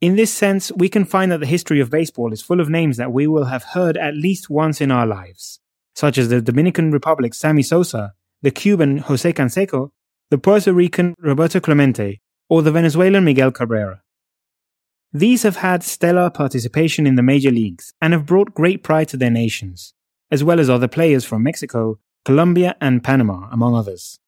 In 0.00 0.16
this 0.16 0.32
sense, 0.32 0.72
we 0.72 0.88
can 0.88 1.04
find 1.04 1.30
that 1.30 1.40
the 1.40 1.46
history 1.46 1.78
of 1.78 1.90
baseball 1.90 2.32
is 2.32 2.42
full 2.42 2.60
of 2.60 2.70
names 2.70 2.96
that 2.96 3.12
we 3.12 3.26
will 3.26 3.44
have 3.44 3.62
heard 3.62 3.96
at 3.96 4.14
least 4.14 4.50
once 4.50 4.80
in 4.80 4.90
our 4.90 5.06
lives 5.06 5.60
such 5.94 6.16
as 6.18 6.28
the 6.28 6.40
Dominican 6.40 6.90
Republic's 6.90 7.38
Sammy 7.38 7.62
Sosa, 7.62 8.14
the 8.42 8.50
Cuban 8.50 8.98
Jose 8.98 9.32
Canseco, 9.32 9.90
the 10.30 10.38
Puerto 10.38 10.72
Rican 10.72 11.14
Roberto 11.18 11.60
Clemente, 11.60 12.20
or 12.48 12.62
the 12.62 12.72
Venezuelan 12.72 13.24
Miguel 13.24 13.50
Cabrera. 13.50 14.02
These 15.12 15.42
have 15.42 15.56
had 15.56 15.82
stellar 15.82 16.30
participation 16.30 17.04
in 17.04 17.16
the 17.16 17.22
major 17.22 17.50
leagues 17.50 17.92
and 18.00 18.12
have 18.12 18.26
brought 18.26 18.54
great 18.54 18.84
pride 18.84 19.08
to 19.08 19.16
their 19.16 19.30
nations, 19.30 19.92
as 20.30 20.44
well 20.44 20.60
as 20.60 20.70
other 20.70 20.86
players 20.86 21.24
from 21.24 21.42
Mexico, 21.42 21.98
Colombia, 22.24 22.76
and 22.80 23.02
Panama, 23.02 23.48
among 23.50 23.74
others. 23.74 24.20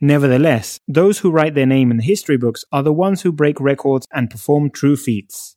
Nevertheless, 0.00 0.80
those 0.88 1.20
who 1.20 1.30
write 1.30 1.54
their 1.54 1.66
name 1.66 1.92
in 1.92 1.98
the 1.98 2.02
history 2.02 2.38
books 2.38 2.64
are 2.72 2.82
the 2.82 2.92
ones 2.92 3.22
who 3.22 3.30
break 3.30 3.60
records 3.60 4.06
and 4.12 4.30
perform 4.30 4.68
true 4.68 4.96
feats. 4.96 5.56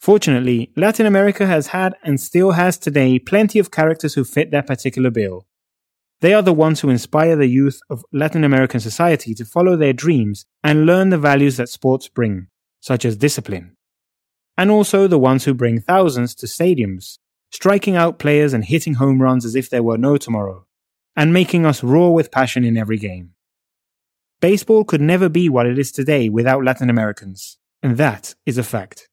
Fortunately, 0.00 0.72
Latin 0.74 1.04
America 1.04 1.46
has 1.46 1.68
had 1.68 1.94
and 2.02 2.18
still 2.18 2.52
has 2.52 2.78
today 2.78 3.18
plenty 3.18 3.58
of 3.58 3.70
characters 3.70 4.14
who 4.14 4.24
fit 4.24 4.50
that 4.52 4.66
particular 4.66 5.10
bill. 5.10 5.46
They 6.20 6.32
are 6.32 6.42
the 6.42 6.54
ones 6.54 6.80
who 6.80 6.88
inspire 6.88 7.36
the 7.36 7.46
youth 7.46 7.80
of 7.90 8.04
Latin 8.10 8.44
American 8.44 8.80
society 8.80 9.34
to 9.34 9.44
follow 9.44 9.76
their 9.76 9.92
dreams 9.92 10.46
and 10.62 10.86
learn 10.86 11.10
the 11.10 11.18
values 11.18 11.58
that 11.58 11.68
sports 11.68 12.08
bring, 12.08 12.46
such 12.84 13.06
as 13.06 13.16
discipline. 13.16 13.74
And 14.58 14.70
also 14.70 15.08
the 15.08 15.18
ones 15.18 15.44
who 15.44 15.54
bring 15.54 15.80
thousands 15.80 16.34
to 16.34 16.44
stadiums, 16.44 17.18
striking 17.50 17.96
out 17.96 18.18
players 18.18 18.52
and 18.52 18.62
hitting 18.62 18.94
home 18.94 19.22
runs 19.22 19.46
as 19.46 19.56
if 19.56 19.70
there 19.70 19.82
were 19.82 19.96
no 19.96 20.18
tomorrow, 20.18 20.66
and 21.16 21.32
making 21.32 21.64
us 21.64 21.82
roar 21.82 22.12
with 22.12 22.30
passion 22.30 22.62
in 22.62 22.76
every 22.76 22.98
game. 22.98 23.30
Baseball 24.42 24.84
could 24.84 25.00
never 25.00 25.30
be 25.30 25.48
what 25.48 25.64
it 25.64 25.78
is 25.78 25.90
today 25.90 26.28
without 26.28 26.62
Latin 26.62 26.90
Americans, 26.90 27.56
and 27.82 27.96
that 27.96 28.34
is 28.44 28.58
a 28.58 28.62
fact. 28.62 29.08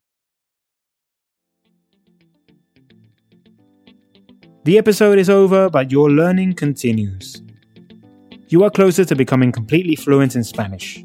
The 4.66 4.78
episode 4.78 5.18
is 5.18 5.30
over, 5.30 5.70
but 5.70 5.94
your 5.94 6.12
learning 6.12 6.56
continues. 6.56 7.42
You 8.50 8.66
are 8.66 8.70
closer 8.70 9.06
to 9.06 9.16
becoming 9.16 9.54
completely 9.54 9.96
fluent 9.96 10.36
in 10.36 10.44
Spanish. 10.44 11.02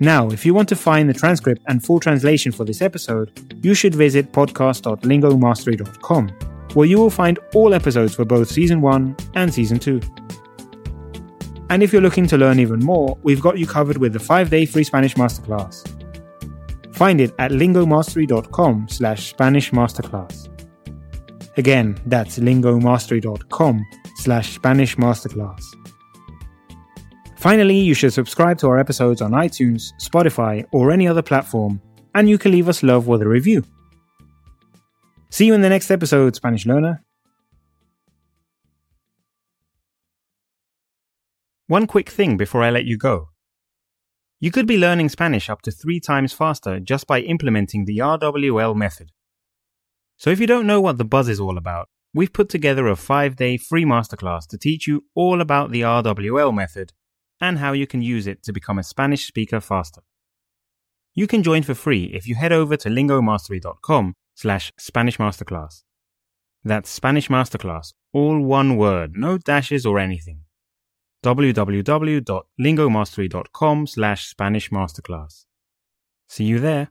Now, 0.00 0.28
if 0.30 0.46
you 0.46 0.54
want 0.54 0.68
to 0.68 0.76
find 0.76 1.08
the 1.08 1.14
transcript 1.14 1.62
and 1.66 1.84
full 1.84 1.98
translation 1.98 2.52
for 2.52 2.64
this 2.64 2.80
episode, 2.80 3.32
you 3.62 3.74
should 3.74 3.94
visit 3.94 4.30
podcast.lingomastery.com, 4.32 6.28
where 6.74 6.86
you 6.86 6.98
will 6.98 7.10
find 7.10 7.38
all 7.54 7.74
episodes 7.74 8.14
for 8.14 8.24
both 8.24 8.48
Season 8.48 8.80
1 8.80 9.16
and 9.34 9.52
Season 9.52 9.78
2. 9.78 10.00
And 11.70 11.82
if 11.82 11.92
you're 11.92 12.00
looking 12.00 12.26
to 12.28 12.38
learn 12.38 12.60
even 12.60 12.78
more, 12.78 13.18
we've 13.22 13.40
got 13.40 13.58
you 13.58 13.66
covered 13.66 13.98
with 13.98 14.12
the 14.12 14.20
5-day 14.20 14.66
free 14.66 14.84
Spanish 14.84 15.14
masterclass. 15.14 15.84
Find 16.94 17.20
it 17.20 17.34
at 17.38 17.50
lingomastery.com 17.50 18.88
slash 18.88 19.30
Spanish 19.30 19.72
masterclass. 19.72 20.48
Again, 21.58 21.98
that's 22.06 22.38
lingomastery.com 22.38 23.84
slash 24.16 24.54
Spanish 24.54 24.96
masterclass. 24.96 25.62
Finally, 27.38 27.78
you 27.78 27.94
should 27.94 28.12
subscribe 28.12 28.58
to 28.58 28.66
our 28.66 28.80
episodes 28.80 29.22
on 29.22 29.30
iTunes, 29.30 29.92
Spotify, 30.00 30.66
or 30.72 30.90
any 30.90 31.06
other 31.06 31.22
platform, 31.22 31.80
and 32.16 32.28
you 32.28 32.36
can 32.36 32.50
leave 32.50 32.68
us 32.68 32.82
love 32.82 33.06
with 33.06 33.22
a 33.22 33.28
review. 33.28 33.62
See 35.30 35.46
you 35.46 35.54
in 35.54 35.60
the 35.60 35.68
next 35.68 35.92
episode, 35.92 36.34
Spanish 36.34 36.66
learner. 36.66 37.04
One 41.68 41.86
quick 41.86 42.08
thing 42.08 42.36
before 42.36 42.64
I 42.64 42.70
let 42.70 42.86
you 42.86 42.98
go. 42.98 43.28
You 44.40 44.50
could 44.50 44.66
be 44.66 44.76
learning 44.76 45.10
Spanish 45.10 45.48
up 45.48 45.62
to 45.62 45.70
three 45.70 46.00
times 46.00 46.32
faster 46.32 46.80
just 46.80 47.06
by 47.06 47.20
implementing 47.20 47.84
the 47.84 47.98
RWL 47.98 48.74
method. 48.74 49.12
So 50.16 50.30
if 50.30 50.40
you 50.40 50.48
don't 50.48 50.66
know 50.66 50.80
what 50.80 50.98
the 50.98 51.04
buzz 51.04 51.28
is 51.28 51.38
all 51.38 51.56
about, 51.56 51.88
we've 52.12 52.32
put 52.32 52.48
together 52.48 52.88
a 52.88 52.96
five 52.96 53.36
day 53.36 53.58
free 53.58 53.84
masterclass 53.84 54.48
to 54.48 54.58
teach 54.58 54.88
you 54.88 55.04
all 55.14 55.40
about 55.40 55.70
the 55.70 55.82
RWL 55.82 56.52
method 56.52 56.94
and 57.40 57.58
how 57.58 57.72
you 57.72 57.86
can 57.86 58.02
use 58.02 58.26
it 58.26 58.42
to 58.44 58.52
become 58.52 58.78
a 58.78 58.82
Spanish 58.82 59.26
speaker 59.26 59.60
faster. 59.60 60.02
You 61.14 61.26
can 61.26 61.42
join 61.42 61.62
for 61.62 61.74
free 61.74 62.04
if 62.14 62.28
you 62.28 62.34
head 62.34 62.52
over 62.52 62.76
to 62.76 62.88
lingomastery.com 62.88 64.14
slash 64.34 64.72
Spanish 64.78 65.18
Masterclass. 65.18 65.82
That's 66.64 66.88
Spanish 66.90 67.28
Masterclass, 67.28 67.92
all 68.12 68.40
one 68.40 68.76
word, 68.76 69.16
no 69.16 69.38
dashes 69.38 69.86
or 69.86 69.98
anything. 69.98 70.42
www.lingomastery.com 71.24 73.86
slash 73.86 74.26
Spanish 74.26 74.70
Masterclass. 74.70 75.46
See 76.28 76.44
you 76.44 76.60
there. 76.60 76.90